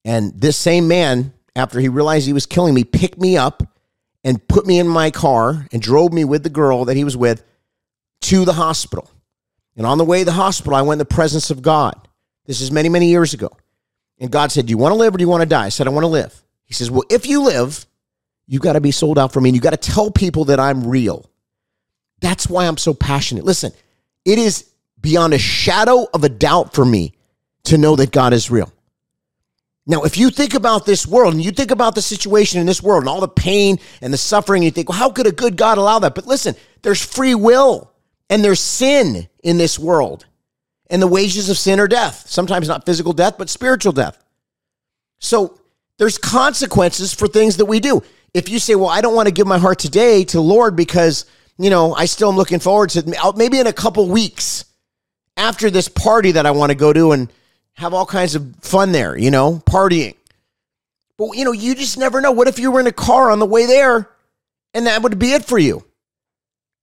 And 0.04 0.34
this 0.40 0.58
same 0.58 0.88
man, 0.88 1.34
after 1.56 1.80
he 1.80 1.90
realized 1.90 2.26
he 2.26 2.34
was 2.34 2.48
killing 2.48 2.74
me, 2.74 2.84
picked 2.84 3.20
me 3.20 3.38
up 3.38 3.62
and 4.24 4.46
put 4.48 4.66
me 4.66 4.80
in 4.80 4.88
my 4.88 5.12
car 5.12 5.68
and 5.72 5.80
drove 5.80 6.12
me 6.12 6.26
with 6.26 6.42
the 6.42 6.50
girl 6.50 6.86
that 6.86 6.98
he 6.98 7.04
was 7.04 7.16
with 7.16 7.44
to 8.22 8.44
the 8.44 8.54
hospital. 8.54 9.12
And 9.78 9.86
on 9.86 10.00
the 10.00 10.04
way 10.04 10.20
to 10.20 10.26
the 10.26 10.32
hospital, 10.32 10.76
I 10.76 10.82
went 10.82 11.00
in 11.00 11.08
the 11.08 11.14
presence 11.14 11.52
of 11.52 11.62
God. 11.62 11.96
This 12.46 12.62
is 12.62 12.72
many, 12.72 12.90
many 12.90 13.10
years 13.10 13.34
ago. 13.34 13.56
And 14.20 14.32
God 14.32 14.52
said, 14.52 14.66
Do 14.66 14.72
you 14.72 14.78
want 14.78 14.92
to 14.92 14.98
live 14.98 15.14
or 15.14 15.18
do 15.18 15.24
you 15.24 15.30
want 15.30 15.44
to 15.44 15.50
die? 15.50 15.66
I 15.66 15.70
said, 15.70 15.88
I 15.88 15.92
want 15.92 16.04
to 16.04 16.10
live. 16.10 16.34
He 16.66 16.74
says, 16.74 16.90
Well, 16.90 17.04
if 17.10 17.28
you 17.28 17.44
live, 17.44 17.86
you've 18.48 18.64
got 18.64 18.74
to 18.74 18.82
be 18.82 18.92
sold 18.92 19.20
out 19.20 19.32
for 19.32 19.40
me 19.40 19.50
and 19.50 19.56
you 19.56 19.62
got 19.62 19.72
to 19.72 19.78
tell 19.78 20.10
people 20.10 20.46
that 20.46 20.60
I'm 20.60 20.88
real. 20.88 21.30
That's 22.20 22.50
why 22.50 22.66
I'm 22.66 22.78
so 22.78 22.94
passionate. 22.94 23.46
Listen, 23.46 23.72
it 24.26 24.40
is 24.40 24.68
beyond 25.00 25.34
a 25.34 25.38
shadow 25.38 26.08
of 26.12 26.24
a 26.24 26.30
doubt 26.30 26.74
for 26.74 26.84
me 26.84 27.14
to 27.66 27.78
know 27.78 27.96
that 27.98 28.12
God 28.12 28.34
is 28.34 28.50
real. 28.50 28.72
Now, 29.86 30.04
if 30.04 30.18
you 30.18 30.32
think 30.32 30.54
about 30.54 30.86
this 30.86 31.08
world 31.08 31.34
and 31.34 31.44
you 31.44 31.52
think 31.52 31.72
about 31.72 31.96
the 31.96 32.02
situation 32.02 32.60
in 32.60 32.66
this 32.66 32.84
world 32.84 33.04
and 33.04 33.10
all 33.10 33.22
the 33.22 33.28
pain 33.28 33.80
and 34.02 34.12
the 34.12 34.18
suffering, 34.18 34.64
you 34.64 34.72
think, 34.72 34.90
well, 34.90 34.98
how 34.98 35.12
could 35.12 35.28
a 35.28 35.32
good 35.32 35.56
God 35.56 35.78
allow 35.78 36.00
that? 36.00 36.16
But 36.16 36.26
listen, 36.28 36.56
there's 36.82 37.04
free 37.04 37.36
will. 37.36 37.92
And 38.30 38.44
there's 38.44 38.60
sin 38.60 39.28
in 39.44 39.58
this 39.58 39.80
world. 39.80 40.26
And 40.90 41.02
the 41.02 41.08
wages 41.08 41.50
of 41.50 41.58
sin 41.58 41.80
are 41.80 41.88
death. 41.88 42.26
Sometimes 42.28 42.68
not 42.68 42.86
physical 42.86 43.14
death, 43.14 43.38
but 43.38 43.50
spiritual 43.50 43.94
death. 43.94 44.24
So 45.20 45.60
there's 45.98 46.18
consequences 46.18 47.14
for 47.14 47.28
things 47.28 47.58
that 47.58 47.66
we 47.66 47.80
do. 47.80 48.04
If 48.34 48.50
you 48.50 48.60
say, 48.60 48.76
well, 48.76 48.90
I 48.90 49.02
don't 49.02 49.16
want 49.16 49.28
to 49.28 49.34
give 49.34 49.48
my 49.48 49.58
heart 49.58 49.80
today 49.80 50.24
to 50.24 50.38
the 50.38 50.44
Lord 50.44 50.76
because, 50.76 51.26
you 51.58 51.70
know, 51.70 51.94
I 51.94 52.06
still 52.06 52.30
am 52.30 52.36
looking 52.36 52.60
forward 52.60 52.92
to 52.92 53.34
maybe 53.36 53.60
in 53.60 53.68
a 53.68 53.74
couple 53.74 54.08
weeks 54.08 54.66
after 55.36 55.70
this 55.70 55.88
party 55.88 56.34
that 56.34 56.46
I 56.46 56.52
want 56.52 56.72
to 56.72 56.76
go 56.76 56.94
to 56.94 57.12
and 57.14 57.32
have 57.74 57.94
all 57.94 58.06
kinds 58.06 58.36
of 58.36 58.56
fun 58.62 58.92
there, 58.92 59.18
you 59.18 59.32
know, 59.32 59.62
partying. 59.66 60.16
But, 61.18 61.36
you 61.36 61.46
know, 61.46 61.52
you 61.52 61.74
just 61.74 61.98
never 61.98 62.22
know. 62.22 62.32
What 62.32 62.48
if 62.48 62.60
you 62.60 62.72
were 62.72 62.80
in 62.80 62.88
a 62.88 62.92
car 62.92 63.32
on 63.32 63.40
the 63.40 63.46
way 63.46 63.66
there 63.66 64.10
and 64.74 64.86
that 64.86 65.02
would 65.02 65.18
be 65.18 65.34
it 65.34 65.46
for 65.46 65.58
you? 65.58 65.84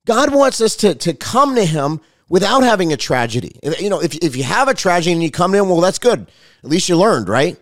God 0.07 0.35
wants 0.35 0.61
us 0.61 0.77
to, 0.77 0.95
to 0.95 1.15
come 1.15 1.55
to 1.55 1.65
Him 1.65 2.01
without 2.29 2.63
having 2.63 2.93
a 2.93 2.97
tragedy. 2.97 3.59
You 3.79 3.91
know, 3.91 4.01
if, 4.01 4.15
if 4.17 4.37
you 4.37 4.45
have 4.45 4.69
a 4.69 4.75
tragedy 4.75 5.13
and 5.13 5.23
you 5.23 5.31
come 5.31 5.53
to 5.53 5.59
Him, 5.59 5.69
well, 5.69 5.81
that's 5.81 5.99
good. 5.99 6.31
At 6.63 6.71
least 6.71 6.89
you 6.89 6.97
learned, 6.97 7.29
right? 7.29 7.59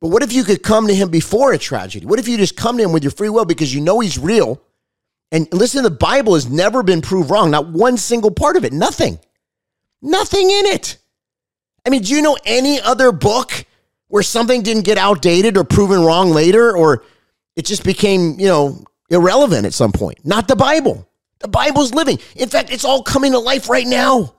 But 0.00 0.08
what 0.08 0.22
if 0.22 0.32
you 0.32 0.44
could 0.44 0.62
come 0.62 0.88
to 0.88 0.94
him 0.94 1.08
before 1.08 1.52
a 1.52 1.58
tragedy? 1.58 2.06
What 2.06 2.18
if 2.18 2.28
you 2.28 2.36
just 2.36 2.56
come 2.56 2.76
to 2.76 2.84
him 2.84 2.92
with 2.92 3.02
your 3.02 3.10
free 3.10 3.28
will 3.28 3.44
because 3.44 3.74
you 3.74 3.80
know 3.80 4.00
he's 4.00 4.18
real? 4.18 4.60
And 5.32 5.48
listen, 5.52 5.82
the 5.82 5.90
Bible 5.90 6.34
has 6.34 6.48
never 6.48 6.82
been 6.82 7.00
proved 7.02 7.30
wrong, 7.30 7.50
not 7.50 7.68
one 7.68 7.96
single 7.96 8.30
part 8.30 8.56
of 8.56 8.64
it, 8.64 8.72
nothing. 8.72 9.18
Nothing 10.02 10.50
in 10.50 10.66
it. 10.66 10.98
I 11.84 11.90
mean, 11.90 12.02
do 12.02 12.14
you 12.14 12.22
know 12.22 12.36
any 12.44 12.80
other 12.80 13.10
book 13.10 13.64
where 14.08 14.22
something 14.22 14.62
didn't 14.62 14.84
get 14.84 14.98
outdated 14.98 15.56
or 15.56 15.64
proven 15.64 16.02
wrong 16.02 16.30
later 16.30 16.76
or 16.76 17.04
it 17.56 17.64
just 17.64 17.82
became, 17.82 18.38
you 18.38 18.46
know, 18.46 18.84
irrelevant 19.10 19.66
at 19.66 19.74
some 19.74 19.92
point? 19.92 20.24
Not 20.24 20.46
the 20.46 20.56
Bible. 20.56 21.08
The 21.40 21.48
Bible's 21.48 21.94
living. 21.94 22.18
In 22.34 22.48
fact, 22.48 22.70
it's 22.72 22.84
all 22.84 23.02
coming 23.02 23.32
to 23.32 23.38
life 23.38 23.68
right 23.68 23.86
now. 23.86 24.34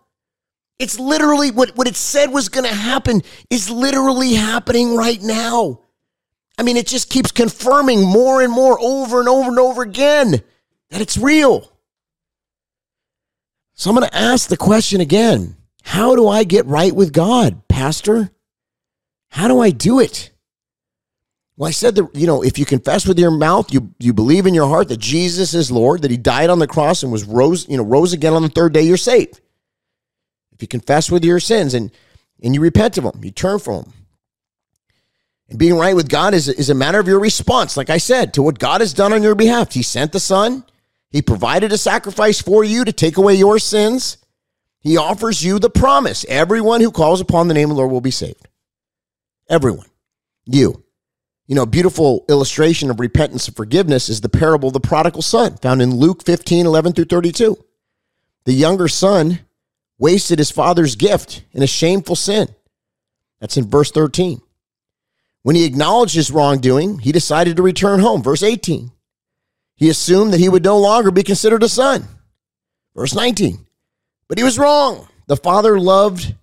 It's 0.79 0.99
literally 0.99 1.51
what, 1.51 1.75
what 1.75 1.88
it 1.88 1.95
said 1.95 2.31
was 2.31 2.49
going 2.49 2.67
to 2.67 2.75
happen 2.75 3.21
is 3.49 3.69
literally 3.69 4.33
happening 4.33 4.95
right 4.95 5.21
now. 5.21 5.81
I 6.57 6.63
mean, 6.63 6.77
it 6.77 6.88
just 6.88 7.10
keeps 7.10 7.31
confirming 7.31 8.01
more 8.03 8.41
and 8.41 8.51
more 8.51 8.79
over 8.79 9.19
and 9.19 9.29
over 9.29 9.49
and 9.49 9.60
over 9.60 9.81
again 9.81 10.41
that 10.89 11.01
it's 11.01 11.17
real. 11.17 11.71
So 13.73 13.89
I'm 13.89 13.95
going 13.95 14.10
to 14.10 14.15
ask 14.15 14.49
the 14.49 14.57
question 14.57 15.01
again 15.01 15.55
How 15.83 16.15
do 16.15 16.27
I 16.27 16.43
get 16.43 16.65
right 16.65 16.93
with 16.93 17.13
God, 17.13 17.67
Pastor? 17.67 18.31
How 19.29 19.47
do 19.47 19.60
I 19.60 19.69
do 19.69 19.99
it? 19.99 20.31
Well, 21.57 21.67
I 21.67 21.71
said 21.71 21.95
that, 21.95 22.15
you 22.15 22.27
know, 22.27 22.43
if 22.43 22.59
you 22.59 22.65
confess 22.65 23.07
with 23.07 23.17
your 23.17 23.31
mouth, 23.31 23.73
you, 23.73 23.91
you 23.97 24.13
believe 24.13 24.45
in 24.45 24.53
your 24.53 24.67
heart 24.67 24.89
that 24.89 24.99
Jesus 24.99 25.55
is 25.55 25.71
Lord, 25.71 26.03
that 26.03 26.11
he 26.11 26.17
died 26.17 26.51
on 26.51 26.59
the 26.59 26.67
cross 26.67 27.01
and 27.01 27.11
was 27.11 27.23
rose, 27.23 27.67
you 27.67 27.77
know, 27.77 27.83
rose 27.83 28.13
again 28.13 28.33
on 28.33 28.43
the 28.43 28.49
third 28.49 28.73
day, 28.73 28.83
you're 28.83 28.95
saved. 28.95 29.41
If 30.53 30.61
you 30.61 30.67
confess 30.67 31.09
with 31.09 31.25
your 31.25 31.39
sins 31.39 31.73
and, 31.73 31.91
and 32.43 32.53
you 32.53 32.61
repent 32.61 32.99
of 32.99 33.05
them, 33.05 33.23
you 33.23 33.31
turn 33.31 33.57
from 33.57 33.81
them. 33.81 33.93
And 35.49 35.57
being 35.57 35.75
right 35.75 35.95
with 35.95 36.09
God 36.09 36.35
is, 36.35 36.47
is 36.47 36.69
a 36.69 36.75
matter 36.75 36.99
of 36.99 37.07
your 37.07 37.19
response, 37.19 37.75
like 37.75 37.89
I 37.89 37.97
said, 37.97 38.35
to 38.35 38.43
what 38.43 38.59
God 38.59 38.81
has 38.81 38.93
done 38.93 39.13
on 39.13 39.23
your 39.23 39.35
behalf. 39.35 39.73
He 39.73 39.81
sent 39.81 40.11
the 40.11 40.19
Son, 40.19 40.63
He 41.09 41.23
provided 41.23 41.71
a 41.71 41.77
sacrifice 41.77 42.39
for 42.39 42.63
you 42.63 42.85
to 42.85 42.91
take 42.91 43.17
away 43.17 43.33
your 43.33 43.57
sins. 43.57 44.17
He 44.79 44.97
offers 44.97 45.43
you 45.43 45.57
the 45.57 45.69
promise 45.69 46.23
everyone 46.29 46.81
who 46.81 46.91
calls 46.91 47.19
upon 47.19 47.47
the 47.47 47.53
name 47.55 47.71
of 47.71 47.77
the 47.77 47.81
Lord 47.81 47.91
will 47.91 48.01
be 48.01 48.11
saved. 48.11 48.47
Everyone. 49.49 49.87
You. 50.45 50.83
You 51.47 51.55
know, 51.55 51.65
beautiful 51.65 52.25
illustration 52.27 52.89
of 52.91 52.99
repentance 52.99 53.47
and 53.47 53.55
forgiveness 53.55 54.10
is 54.10 54.19
the 54.19 54.29
parable 54.29 54.67
of 54.67 54.73
the 54.73 54.81
prodigal 54.81 55.21
son 55.21 55.55
found 55.57 55.81
in 55.81 55.95
Luke 55.95 56.23
15, 56.25 56.65
11 56.65 56.93
through 56.93 57.05
32. 57.05 57.57
The 58.43 58.53
younger 58.53 58.89
son 58.89 59.39
wasted 59.97 60.39
his 60.39 60.51
father's 60.51 60.97
gift 60.97 61.43
in 61.53 61.63
a 61.63 61.67
shameful 61.67 62.17
sin. 62.17 62.49
That's 63.39 63.55
in 63.55 63.69
verse 63.69 63.91
13. 63.91 64.41
When 65.43 65.55
he 65.55 65.63
acknowledged 65.63 66.15
his 66.15 66.31
wrongdoing, 66.31 66.99
he 66.99 67.13
decided 67.13 67.55
to 67.55 67.63
return 67.63 68.01
home. 68.01 68.21
Verse 68.21 68.43
18. 68.43 68.91
He 69.75 69.89
assumed 69.89 70.33
that 70.33 70.39
he 70.41 70.49
would 70.49 70.65
no 70.65 70.77
longer 70.77 71.12
be 71.12 71.23
considered 71.23 71.63
a 71.63 71.69
son. 71.69 72.05
Verse 72.93 73.15
19. 73.15 73.65
But 74.27 74.38
he 74.38 74.43
was 74.43 74.60
wrong. 74.60 75.07
The 75.27 75.38
father 75.38 75.79
loved 75.79 76.36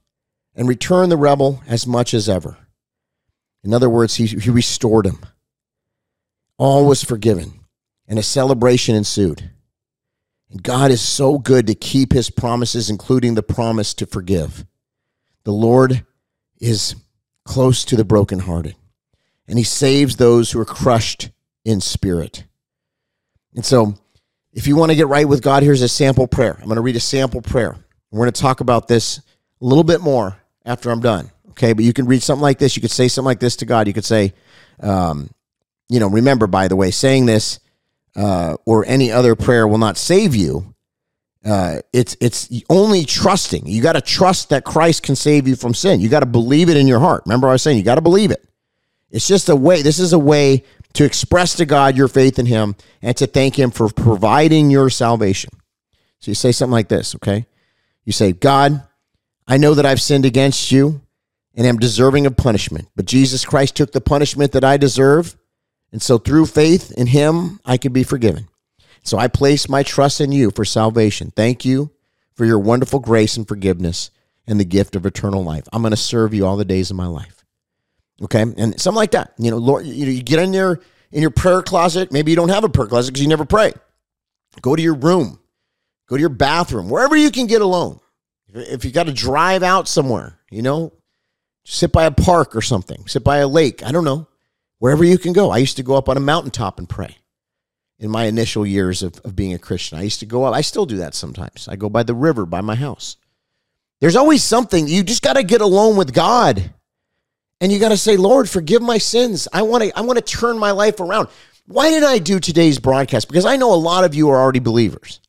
and 0.54 0.66
returned 0.66 1.12
the 1.12 1.16
rebel 1.18 1.62
as 1.66 1.86
much 1.86 2.14
as 2.14 2.28
ever. 2.28 2.56
In 3.64 3.72
other 3.72 3.88
words, 3.88 4.14
he, 4.16 4.26
he 4.26 4.50
restored 4.50 5.06
him. 5.06 5.18
All 6.58 6.86
was 6.86 7.02
forgiven, 7.02 7.60
and 8.06 8.18
a 8.18 8.22
celebration 8.22 8.94
ensued. 8.94 9.50
And 10.50 10.62
God 10.62 10.90
is 10.90 11.00
so 11.00 11.38
good 11.38 11.66
to 11.66 11.74
keep 11.74 12.12
his 12.12 12.30
promises, 12.30 12.90
including 12.90 13.34
the 13.34 13.42
promise 13.42 13.94
to 13.94 14.06
forgive. 14.06 14.66
The 15.44 15.52
Lord 15.52 16.04
is 16.60 16.94
close 17.44 17.84
to 17.86 17.96
the 17.96 18.04
brokenhearted, 18.04 18.76
and 19.48 19.58
he 19.58 19.64
saves 19.64 20.16
those 20.16 20.52
who 20.52 20.60
are 20.60 20.66
crushed 20.66 21.30
in 21.64 21.80
spirit. 21.80 22.44
And 23.54 23.64
so, 23.64 23.94
if 24.52 24.66
you 24.66 24.76
want 24.76 24.90
to 24.90 24.96
get 24.96 25.08
right 25.08 25.28
with 25.28 25.42
God, 25.42 25.62
here's 25.62 25.82
a 25.82 25.88
sample 25.88 26.28
prayer. 26.28 26.56
I'm 26.60 26.66
going 26.66 26.76
to 26.76 26.82
read 26.82 26.96
a 26.96 27.00
sample 27.00 27.42
prayer. 27.42 27.76
We're 28.10 28.20
going 28.20 28.32
to 28.32 28.40
talk 28.40 28.60
about 28.60 28.86
this 28.86 29.18
a 29.18 29.64
little 29.64 29.82
bit 29.82 30.00
more 30.00 30.36
after 30.64 30.90
I'm 30.90 31.00
done. 31.00 31.30
Okay, 31.54 31.72
but 31.72 31.84
you 31.84 31.92
can 31.92 32.06
read 32.06 32.20
something 32.20 32.42
like 32.42 32.58
this. 32.58 32.74
You 32.74 32.82
could 32.82 32.90
say 32.90 33.06
something 33.06 33.26
like 33.26 33.38
this 33.38 33.54
to 33.56 33.64
God. 33.64 33.86
You 33.86 33.92
could 33.92 34.04
say, 34.04 34.34
um, 34.80 35.30
you 35.88 36.00
know, 36.00 36.08
remember, 36.08 36.48
by 36.48 36.66
the 36.66 36.74
way, 36.74 36.90
saying 36.90 37.26
this 37.26 37.60
uh, 38.16 38.56
or 38.66 38.84
any 38.86 39.12
other 39.12 39.36
prayer 39.36 39.68
will 39.68 39.78
not 39.78 39.96
save 39.96 40.34
you. 40.34 40.74
Uh, 41.44 41.78
it's 41.92 42.16
it's 42.20 42.48
only 42.68 43.04
trusting. 43.04 43.66
You 43.66 43.82
got 43.82 43.92
to 43.92 44.00
trust 44.00 44.48
that 44.48 44.64
Christ 44.64 45.04
can 45.04 45.14
save 45.14 45.46
you 45.46 45.54
from 45.54 45.74
sin. 45.74 46.00
You 46.00 46.08
got 46.08 46.20
to 46.20 46.26
believe 46.26 46.70
it 46.70 46.76
in 46.76 46.88
your 46.88 46.98
heart. 46.98 47.22
Remember, 47.26 47.48
I 47.48 47.52
was 47.52 47.62
saying 47.62 47.78
you 47.78 47.84
got 47.84 47.96
to 47.96 48.00
believe 48.00 48.32
it. 48.32 48.44
It's 49.10 49.28
just 49.28 49.48
a 49.48 49.54
way. 49.54 49.82
This 49.82 50.00
is 50.00 50.12
a 50.12 50.18
way 50.18 50.64
to 50.94 51.04
express 51.04 51.54
to 51.56 51.66
God 51.66 51.96
your 51.96 52.08
faith 52.08 52.40
in 52.40 52.46
Him 52.46 52.74
and 53.00 53.16
to 53.18 53.28
thank 53.28 53.56
Him 53.56 53.70
for 53.70 53.88
providing 53.88 54.70
your 54.70 54.90
salvation. 54.90 55.50
So 56.18 56.30
you 56.30 56.34
say 56.34 56.50
something 56.50 56.72
like 56.72 56.88
this, 56.88 57.14
okay? 57.16 57.46
You 58.04 58.12
say, 58.12 58.32
God, 58.32 58.82
I 59.46 59.58
know 59.58 59.74
that 59.74 59.86
I've 59.86 60.00
sinned 60.00 60.24
against 60.24 60.72
you 60.72 61.02
and 61.54 61.66
am 61.66 61.78
deserving 61.78 62.26
of 62.26 62.36
punishment, 62.36 62.88
but 62.96 63.06
Jesus 63.06 63.44
Christ 63.44 63.76
took 63.76 63.92
the 63.92 64.00
punishment 64.00 64.52
that 64.52 64.64
I 64.64 64.76
deserve 64.76 65.36
and 65.94 66.02
so 66.02 66.18
through 66.18 66.46
faith 66.46 66.90
in 66.90 67.06
him, 67.06 67.60
I 67.64 67.76
can 67.76 67.92
be 67.92 68.02
forgiven. 68.02 68.48
So 69.04 69.16
I 69.16 69.28
place 69.28 69.68
my 69.68 69.84
trust 69.84 70.20
in 70.20 70.32
you 70.32 70.50
for 70.50 70.64
salvation. 70.64 71.32
Thank 71.36 71.64
you 71.64 71.92
for 72.34 72.44
your 72.44 72.58
wonderful 72.58 72.98
grace 72.98 73.36
and 73.36 73.46
forgiveness 73.46 74.10
and 74.44 74.58
the 74.58 74.64
gift 74.64 74.96
of 74.96 75.06
eternal 75.06 75.44
life. 75.44 75.68
I'm 75.72 75.82
going 75.82 75.92
to 75.92 75.96
serve 75.96 76.34
you 76.34 76.46
all 76.46 76.56
the 76.56 76.64
days 76.64 76.90
of 76.90 76.96
my 76.96 77.06
life. 77.06 77.44
Okay? 78.20 78.42
And 78.42 78.80
something 78.80 78.96
like 78.96 79.12
that. 79.12 79.34
You 79.38 79.52
know, 79.52 79.58
Lord, 79.58 79.86
you, 79.86 80.20
get 80.20 80.40
in 80.40 80.50
there 80.50 80.80
in 81.12 81.22
your 81.22 81.30
prayer 81.30 81.62
closet. 81.62 82.10
Maybe 82.10 82.32
you 82.32 82.36
don't 82.36 82.48
have 82.48 82.64
a 82.64 82.68
prayer 82.68 82.88
closet 82.88 83.12
because 83.12 83.22
you 83.22 83.28
never 83.28 83.44
pray. 83.44 83.72
Go 84.62 84.74
to 84.74 84.82
your 84.82 84.94
room. 84.94 85.38
Go 86.08 86.16
to 86.16 86.20
your 86.20 86.28
bathroom, 86.28 86.90
wherever 86.90 87.16
you 87.16 87.30
can 87.30 87.46
get 87.46 87.62
alone. 87.62 88.00
If 88.52 88.84
you 88.84 88.90
got 88.90 89.06
to 89.06 89.12
drive 89.12 89.62
out 89.62 89.86
somewhere, 89.86 90.40
you 90.50 90.62
know, 90.62 90.92
sit 91.64 91.92
by 91.92 92.04
a 92.04 92.10
park 92.10 92.54
or 92.54 92.62
something, 92.62 93.06
sit 93.06 93.24
by 93.24 93.38
a 93.38 93.48
lake. 93.48 93.82
I 93.84 93.92
don't 93.92 94.04
know 94.04 94.28
wherever 94.78 95.04
you 95.04 95.18
can 95.18 95.32
go. 95.32 95.50
I 95.50 95.58
used 95.58 95.76
to 95.76 95.82
go 95.82 95.96
up 95.96 96.08
on 96.08 96.16
a 96.16 96.20
mountaintop 96.20 96.78
and 96.78 96.88
pray 96.88 97.16
in 97.98 98.10
my 98.10 98.24
initial 98.24 98.66
years 98.66 99.02
of, 99.02 99.18
of 99.24 99.34
being 99.34 99.54
a 99.54 99.58
Christian. 99.58 99.98
I 99.98 100.02
used 100.02 100.20
to 100.20 100.26
go 100.26 100.44
up, 100.44 100.54
I 100.54 100.60
still 100.60 100.86
do 100.86 100.98
that 100.98 101.14
sometimes. 101.14 101.68
I 101.68 101.76
go 101.76 101.88
by 101.88 102.02
the 102.02 102.14
river 102.14 102.44
by 102.46 102.60
my 102.60 102.74
house. 102.74 103.16
There's 104.00 104.16
always 104.16 104.42
something, 104.42 104.88
you 104.88 105.02
just 105.02 105.22
got 105.22 105.34
to 105.34 105.42
get 105.42 105.60
alone 105.60 105.96
with 105.96 106.12
God. 106.12 106.70
And 107.60 107.72
you 107.72 107.78
got 107.78 107.90
to 107.90 107.96
say, 107.96 108.16
Lord, 108.16 108.50
forgive 108.50 108.82
my 108.82 108.98
sins. 108.98 109.48
I 109.52 109.62
want 109.62 109.84
to 109.84 109.96
I 109.96 110.02
want 110.02 110.18
to 110.18 110.24
turn 110.24 110.58
my 110.58 110.72
life 110.72 111.00
around. 111.00 111.28
Why 111.66 111.88
did 111.88 112.02
I 112.02 112.18
do 112.18 112.38
today's 112.38 112.78
broadcast? 112.78 113.28
Because 113.28 113.46
I 113.46 113.56
know 113.56 113.72
a 113.72 113.76
lot 113.76 114.04
of 114.04 114.14
you 114.14 114.28
are 114.28 114.38
already 114.38 114.58
believers. 114.58 115.20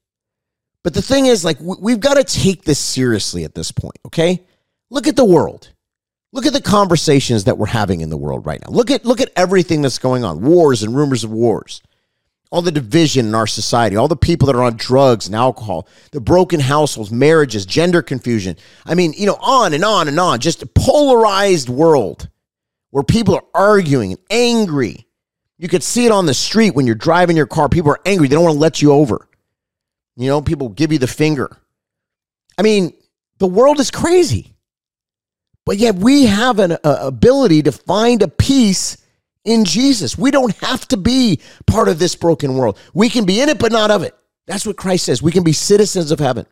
But 0.84 0.94
the 0.94 1.02
thing 1.02 1.28
is, 1.28 1.46
like, 1.46 1.58
we've 1.60 2.00
got 2.00 2.16
to 2.16 2.24
take 2.24 2.64
this 2.64 2.78
seriously 2.80 3.44
at 3.44 3.56
this 3.56 3.72
point, 3.72 3.98
okay? 4.06 4.44
Look 4.90 5.08
at 5.08 5.16
the 5.16 5.26
world. 5.26 5.70
Look 6.36 6.46
at 6.46 6.52
the 6.52 6.62
conversations 6.62 7.46
that 7.46 7.58
we're 7.58 7.68
having 7.68 8.02
in 8.02 8.10
the 8.10 8.18
world 8.18 8.46
right 8.46 8.60
now. 8.62 8.70
Look 8.70 8.92
at 8.92 9.06
look 9.06 9.22
at 9.22 9.32
everything 9.38 9.82
that's 9.82 10.00
going 10.00 10.26
on. 10.26 10.42
Wars 10.42 10.84
and 10.84 10.94
rumors 10.94 11.24
of 11.24 11.32
wars. 11.32 11.82
All 12.52 12.62
the 12.62 12.74
division 12.74 13.26
in 13.26 13.34
our 13.34 13.48
society, 13.48 13.96
all 13.96 14.10
the 14.10 14.18
people 14.18 14.48
that 14.48 14.56
are 14.58 14.64
on 14.64 14.76
drugs 14.76 15.28
and 15.28 15.36
alcohol, 15.36 15.88
the 16.12 16.20
broken 16.20 16.60
households, 16.60 17.10
marriages, 17.10 17.66
gender 17.66 18.02
confusion. 18.02 18.58
I 18.86 18.96
mean, 18.96 19.14
you 19.14 19.26
know, 19.26 19.38
on 19.40 19.74
and 19.74 19.86
on 19.86 20.10
and 20.10 20.20
on. 20.20 20.42
Just 20.42 20.62
a 20.62 20.66
polarized 20.66 21.70
world 21.70 22.28
where 22.90 23.06
people 23.06 23.36
are 23.36 23.46
arguing 23.54 24.12
and 24.12 24.22
angry. 24.30 25.08
You 25.58 25.70
could 25.70 25.84
see 25.84 26.06
it 26.06 26.12
on 26.12 26.26
the 26.26 26.34
street 26.34 26.76
when 26.76 26.86
you're 26.86 26.96
driving 26.96 27.38
your 27.38 27.48
car. 27.48 27.70
People 27.70 27.92
are 27.92 28.02
angry. 28.06 28.28
They 28.28 28.36
don't 28.36 28.44
want 28.44 28.56
to 28.56 28.60
let 28.60 28.82
you 28.82 28.92
over. 28.92 29.26
You 30.18 30.28
know, 30.28 30.42
people 30.42 30.68
give 30.68 30.92
you 30.92 31.00
the 31.00 31.08
finger. 31.08 31.50
I 32.58 32.62
mean, 32.62 32.92
the 33.38 33.48
world 33.48 33.80
is 33.80 33.90
crazy. 33.90 34.55
But 35.66 35.78
yet 35.78 35.96
we 35.96 36.26
have 36.26 36.60
an 36.60 36.74
uh, 36.74 36.98
ability 37.02 37.64
to 37.64 37.72
find 37.72 38.22
a 38.22 38.28
peace 38.28 38.98
in 39.44 39.66
Jesus. 39.66 40.18
We 40.18 40.32
don't 40.32 40.56
have 40.58 40.88
to 40.90 40.98
be 40.98 41.40
part 41.66 41.88
of 41.88 42.00
this 42.00 42.16
broken 42.16 42.56
world. 42.56 42.78
We 42.94 43.10
can 43.10 43.26
be 43.26 43.42
in 43.42 43.50
it, 43.50 43.60
but 43.60 43.72
not 43.72 43.92
of 43.92 44.04
it. 44.04 44.16
That's 44.48 44.66
what 44.66 44.78
Christ 44.78 45.06
says. 45.06 45.22
We 45.22 45.32
can 45.32 45.44
be 45.44 45.54
citizens 45.54 46.12
of 46.12 46.20
heaven. 46.20 46.46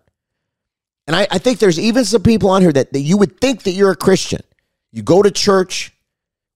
And 1.06 1.16
I, 1.16 1.28
I 1.30 1.38
think 1.38 1.60
there's 1.60 1.80
even 1.80 2.06
some 2.06 2.24
people 2.24 2.50
on 2.50 2.62
here 2.62 2.72
that, 2.72 2.94
that 2.94 3.02
you 3.02 3.18
would 3.18 3.40
think 3.40 3.64
that 3.64 3.72
you're 3.72 3.92
a 3.92 3.96
Christian. 3.96 4.42
You 4.92 5.04
go 5.04 5.22
to 5.22 5.32
church, 5.32 5.92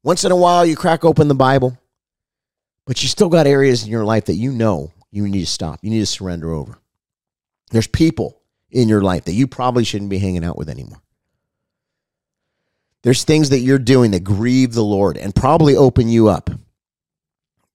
once 0.03 0.23
in 0.23 0.31
a 0.31 0.35
while 0.35 0.65
you 0.65 0.75
crack 0.75 1.03
open 1.03 1.27
the 1.27 1.35
Bible, 1.35 1.77
but 2.85 3.03
you 3.03 3.09
still 3.09 3.29
got 3.29 3.45
areas 3.45 3.83
in 3.83 3.89
your 3.89 4.05
life 4.05 4.25
that 4.25 4.35
you 4.35 4.51
know 4.51 4.91
you 5.11 5.27
need 5.27 5.41
to 5.41 5.45
stop. 5.47 5.79
You 5.81 5.89
need 5.89 5.99
to 5.99 6.05
surrender 6.05 6.51
over. 6.51 6.77
There's 7.71 7.87
people 7.87 8.39
in 8.71 8.87
your 8.87 9.01
life 9.01 9.25
that 9.25 9.33
you 9.33 9.47
probably 9.47 9.83
shouldn't 9.83 10.09
be 10.09 10.19
hanging 10.19 10.45
out 10.45 10.57
with 10.57 10.69
anymore. 10.69 11.01
There's 13.07 13.23
things 13.23 13.51
that 13.51 13.59
you're 13.59 13.79
doing 13.79 14.11
that 14.11 14.25
grieve 14.25 14.73
the 14.73 14.83
Lord 14.83 15.15
and 15.15 15.33
probably 15.33 15.77
open 15.77 16.09
you 16.09 16.27
up 16.27 16.49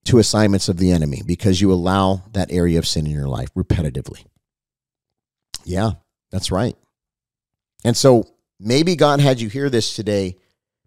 to 0.05 0.19
assignments 0.19 0.69
of 0.69 0.77
the 0.77 0.91
enemy 0.93 1.23
because 1.25 1.59
you 1.59 1.73
allow 1.73 2.25
that 2.33 2.53
area 2.53 2.79
of 2.79 2.87
sin 2.87 3.07
in 3.07 3.13
your 3.13 3.29
life 3.29 3.49
repetitively. 3.55 4.27
Yeah, 5.65 5.93
that's 6.31 6.53
right. 6.53 6.77
And 7.83 7.97
so 7.97 8.29
maybe 8.61 8.95
God 8.95 9.21
had 9.21 9.41
you 9.41 9.49
hear 9.49 9.71
this 9.71 9.97
today 9.97 10.37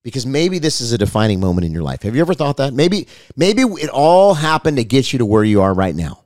because 0.04 0.28
maybe 0.28 0.60
this 0.60 0.80
is 0.80 0.92
a 0.92 0.98
defining 1.00 1.40
moment 1.40 1.66
in 1.66 1.72
your 1.72 1.82
life. 1.82 2.04
Have 2.04 2.14
you 2.14 2.22
ever 2.22 2.36
thought 2.36 2.58
that? 2.58 2.72
Maybe 2.72 3.08
maybe 3.36 3.64
it 3.64 3.90
all 3.90 4.36
happened 4.36 4.78
to 4.78 4.84
get 4.84 5.12
you 5.12 5.18
to 5.18 5.26
where 5.26 5.44
you 5.44 5.64
are 5.64 5.74
right 5.74 5.96
now. 5.96 6.24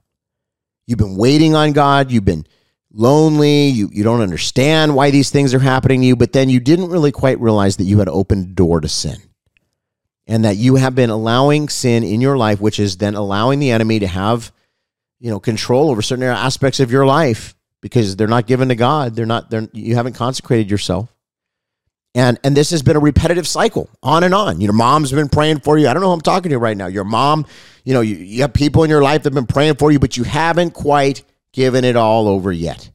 You've 0.86 1.00
been 1.00 1.16
waiting 1.16 1.56
on 1.56 1.72
God, 1.72 2.12
you've 2.12 2.26
been 2.26 2.46
lonely, 2.92 3.68
you 3.68 3.90
you 3.92 4.04
don't 4.04 4.22
understand 4.22 4.96
why 4.96 5.12
these 5.12 5.30
things 5.30 5.54
are 5.54 5.60
happening 5.60 6.02
to 6.02 6.08
you, 6.08 6.16
but 6.16 6.34
then 6.34 6.50
you 6.50 6.60
didn't 6.60 6.90
really 6.90 7.12
quite 7.12 7.40
realize 7.40 7.78
that 7.78 7.84
you 7.86 8.00
had 8.00 8.10
opened 8.10 8.46
a 8.46 8.54
door 8.54 8.82
to 8.82 8.88
sin. 8.88 9.18
And 10.28 10.46
that 10.46 10.58
you 10.58 10.76
have 10.76 10.94
been 10.94 11.10
allowing 11.10 11.70
sin 11.70 12.04
in 12.04 12.22
your 12.22 12.38
life, 12.38 12.62
which 12.62 12.80
is 12.80 12.98
then 12.98 13.16
allowing 13.16 13.58
the 13.58 13.72
enemy 13.72 13.98
to 14.00 14.08
have, 14.08 14.52
you 15.20 15.32
know, 15.32 15.40
control 15.40 15.90
over 15.90 16.04
certain 16.04 16.24
aspects 16.24 16.80
of 16.80 16.92
your 16.92 17.08
life 17.08 17.56
because 17.82 18.16
they're 18.16 18.28
not 18.28 18.46
given 18.46 18.70
to 18.70 18.76
God. 18.76 19.16
They're 19.16 19.26
not, 19.26 19.50
they're, 19.50 19.68
you 19.74 19.96
haven't 19.96 20.14
consecrated 20.14 20.70
yourself. 20.70 21.12
And, 22.14 22.40
and 22.44 22.56
this 22.56 22.72
has 22.72 22.84
been 22.84 22.96
a 22.96 23.00
repetitive 23.00 23.48
cycle 23.48 23.90
on 24.04 24.24
and 24.24 24.34
on. 24.34 24.62
Your 24.62 24.74
mom's 24.74 25.12
been 25.12 25.30
praying 25.30 25.62
for 25.62 25.78
you. 25.78 25.88
I 25.88 25.94
don't 25.94 26.02
know 26.02 26.10
who 26.10 26.14
I'm 26.14 26.22
talking 26.22 26.52
to 26.52 26.60
right 26.60 26.78
now. 26.78 26.88
Your 26.88 27.04
mom, 27.04 27.46
you 27.84 27.94
know, 27.94 28.02
you, 28.02 28.16
you 28.16 28.42
have 28.42 28.54
people 28.54 28.84
in 28.84 28.90
your 28.90 29.02
life 29.02 29.24
that 29.24 29.34
have 29.34 29.36
been 29.36 29.52
praying 29.52 29.76
for 29.76 29.92
you, 29.92 30.00
but 30.00 30.18
you 30.18 30.24
haven't 30.24 30.72
quite 30.72 31.24
given 31.54 31.84
it 31.84 31.96
all 31.96 32.28
over 32.28 32.52
yet. 32.52 32.92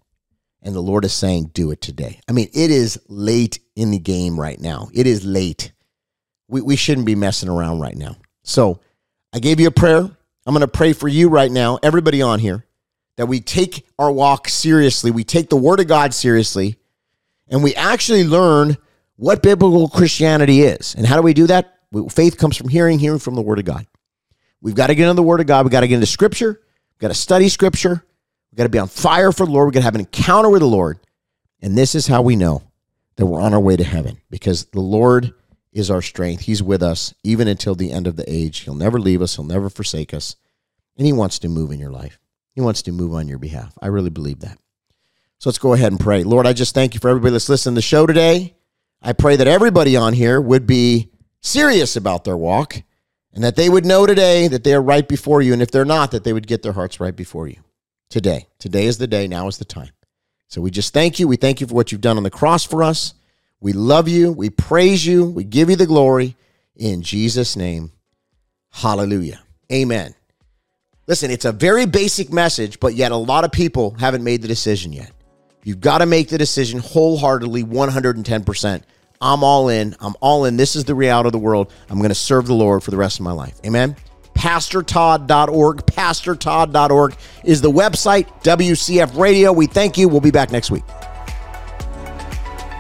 And 0.62 0.74
the 0.74 0.80
Lord 0.80 1.04
is 1.04 1.12
saying, 1.12 1.50
do 1.52 1.70
it 1.70 1.80
today. 1.80 2.20
I 2.28 2.32
mean, 2.32 2.48
it 2.54 2.70
is 2.70 2.98
late 3.08 3.58
in 3.76 3.90
the 3.90 3.98
game 3.98 4.40
right 4.40 4.58
now. 4.58 4.88
It 4.94 5.06
is 5.06 5.24
late. 5.24 5.72
We, 6.48 6.62
we 6.62 6.76
shouldn't 6.76 7.06
be 7.06 7.14
messing 7.14 7.50
around 7.50 7.80
right 7.80 7.96
now. 7.96 8.16
So 8.42 8.80
I 9.32 9.40
gave 9.40 9.60
you 9.60 9.68
a 9.68 9.72
prayer. 9.72 10.00
I'm 10.00 10.54
going 10.54 10.60
to 10.60 10.68
pray 10.68 10.92
for 10.92 11.08
you 11.08 11.28
right 11.28 11.50
now, 11.50 11.78
everybody 11.82 12.22
on 12.22 12.38
here, 12.38 12.64
that 13.16 13.26
we 13.26 13.40
take 13.40 13.86
our 13.98 14.10
walk 14.10 14.48
seriously. 14.48 15.10
We 15.10 15.24
take 15.24 15.50
the 15.50 15.56
Word 15.56 15.80
of 15.80 15.86
God 15.86 16.14
seriously, 16.14 16.76
and 17.48 17.62
we 17.62 17.74
actually 17.74 18.24
learn 18.24 18.76
what 19.16 19.42
biblical 19.42 19.88
Christianity 19.88 20.62
is. 20.62 20.94
And 20.94 21.06
how 21.06 21.16
do 21.16 21.22
we 21.22 21.34
do 21.34 21.46
that? 21.46 21.78
Faith 22.10 22.38
comes 22.38 22.56
from 22.56 22.68
hearing, 22.68 22.98
hearing 22.98 23.20
from 23.20 23.34
the 23.34 23.42
Word 23.42 23.58
of 23.58 23.64
God. 23.64 23.86
We've 24.60 24.74
got 24.74 24.88
to 24.88 24.94
get 24.94 25.04
into 25.04 25.14
the 25.14 25.22
Word 25.22 25.40
of 25.40 25.46
God. 25.46 25.64
We've 25.64 25.72
got 25.72 25.80
to 25.80 25.88
get 25.88 25.96
into 25.96 26.06
Scripture. 26.06 26.60
We've 26.92 27.00
got 27.00 27.08
to 27.08 27.14
study 27.14 27.48
Scripture. 27.48 28.04
We've 28.54 28.58
got 28.58 28.64
to 28.64 28.68
be 28.68 28.78
on 28.78 28.86
fire 28.86 29.32
for 29.32 29.46
the 29.46 29.50
Lord. 29.50 29.66
We've 29.66 29.74
got 29.74 29.80
to 29.80 29.84
have 29.86 29.96
an 29.96 30.02
encounter 30.02 30.48
with 30.48 30.60
the 30.60 30.68
Lord. 30.68 31.00
And 31.60 31.76
this 31.76 31.96
is 31.96 32.06
how 32.06 32.22
we 32.22 32.36
know 32.36 32.62
that 33.16 33.26
we're 33.26 33.40
on 33.40 33.52
our 33.52 33.58
way 33.58 33.76
to 33.76 33.82
heaven 33.82 34.20
because 34.30 34.66
the 34.66 34.78
Lord 34.78 35.34
is 35.72 35.90
our 35.90 36.00
strength. 36.00 36.42
He's 36.42 36.62
with 36.62 36.80
us 36.80 37.12
even 37.24 37.48
until 37.48 37.74
the 37.74 37.90
end 37.90 38.06
of 38.06 38.14
the 38.14 38.32
age. 38.32 38.60
He'll 38.60 38.76
never 38.76 39.00
leave 39.00 39.22
us, 39.22 39.34
He'll 39.34 39.44
never 39.44 39.68
forsake 39.68 40.14
us. 40.14 40.36
And 40.96 41.04
He 41.04 41.12
wants 41.12 41.40
to 41.40 41.48
move 41.48 41.72
in 41.72 41.80
your 41.80 41.90
life, 41.90 42.20
He 42.52 42.60
wants 42.60 42.82
to 42.82 42.92
move 42.92 43.12
on 43.12 43.26
your 43.26 43.38
behalf. 43.38 43.76
I 43.82 43.88
really 43.88 44.08
believe 44.08 44.38
that. 44.40 44.56
So 45.38 45.50
let's 45.50 45.58
go 45.58 45.72
ahead 45.72 45.90
and 45.90 45.98
pray. 45.98 46.22
Lord, 46.22 46.46
I 46.46 46.52
just 46.52 46.74
thank 46.74 46.94
you 46.94 47.00
for 47.00 47.08
everybody 47.08 47.32
that's 47.32 47.48
listening 47.48 47.74
to 47.74 47.78
the 47.78 47.82
show 47.82 48.06
today. 48.06 48.54
I 49.02 49.14
pray 49.14 49.34
that 49.34 49.48
everybody 49.48 49.96
on 49.96 50.12
here 50.12 50.40
would 50.40 50.64
be 50.64 51.10
serious 51.40 51.96
about 51.96 52.22
their 52.22 52.36
walk 52.36 52.76
and 53.32 53.42
that 53.42 53.56
they 53.56 53.68
would 53.68 53.84
know 53.84 54.06
today 54.06 54.46
that 54.46 54.62
they 54.62 54.74
are 54.74 54.80
right 54.80 55.08
before 55.08 55.42
you. 55.42 55.52
And 55.52 55.60
if 55.60 55.72
they're 55.72 55.84
not, 55.84 56.12
that 56.12 56.22
they 56.22 56.32
would 56.32 56.46
get 56.46 56.62
their 56.62 56.72
hearts 56.72 57.00
right 57.00 57.16
before 57.16 57.48
you 57.48 57.56
today. 58.08 58.46
Today 58.58 58.86
is 58.86 58.98
the 58.98 59.06
day. 59.06 59.26
Now 59.28 59.48
is 59.48 59.58
the 59.58 59.64
time. 59.64 59.90
So 60.48 60.60
we 60.60 60.70
just 60.70 60.92
thank 60.92 61.18
you. 61.18 61.26
We 61.26 61.36
thank 61.36 61.60
you 61.60 61.66
for 61.66 61.74
what 61.74 61.90
you've 61.90 62.00
done 62.00 62.16
on 62.16 62.22
the 62.22 62.30
cross 62.30 62.64
for 62.64 62.82
us. 62.82 63.14
We 63.60 63.72
love 63.72 64.08
you. 64.08 64.30
We 64.30 64.50
praise 64.50 65.04
you. 65.04 65.24
We 65.24 65.44
give 65.44 65.70
you 65.70 65.76
the 65.76 65.86
glory 65.86 66.36
in 66.76 67.02
Jesus' 67.02 67.56
name. 67.56 67.92
Hallelujah. 68.70 69.40
Amen. 69.72 70.14
Listen, 71.06 71.30
it's 71.30 71.44
a 71.44 71.52
very 71.52 71.86
basic 71.86 72.32
message, 72.32 72.80
but 72.80 72.94
yet 72.94 73.12
a 73.12 73.16
lot 73.16 73.44
of 73.44 73.52
people 73.52 73.96
haven't 73.98 74.24
made 74.24 74.42
the 74.42 74.48
decision 74.48 74.92
yet. 74.92 75.10
You've 75.62 75.80
got 75.80 75.98
to 75.98 76.06
make 76.06 76.28
the 76.28 76.38
decision 76.38 76.80
wholeheartedly, 76.80 77.64
110%. 77.64 78.82
I'm 79.20 79.42
all 79.42 79.68
in. 79.68 79.96
I'm 80.00 80.14
all 80.20 80.44
in. 80.44 80.56
This 80.56 80.76
is 80.76 80.84
the 80.84 80.94
reality 80.94 81.28
of 81.28 81.32
the 81.32 81.38
world. 81.38 81.72
I'm 81.88 81.98
going 81.98 82.10
to 82.10 82.14
serve 82.14 82.46
the 82.46 82.54
Lord 82.54 82.82
for 82.82 82.90
the 82.90 82.96
rest 82.96 83.18
of 83.18 83.24
my 83.24 83.32
life. 83.32 83.58
Amen. 83.64 83.96
PastorTodd.org. 84.44 85.86
PastorTodd.org 85.86 87.16
is 87.44 87.62
the 87.62 87.70
website, 87.70 88.26
WCF 88.42 89.16
Radio. 89.18 89.54
We 89.54 89.66
thank 89.66 89.96
you. 89.96 90.06
We'll 90.06 90.20
be 90.20 90.30
back 90.30 90.52
next 90.52 90.70
week. 90.70 90.84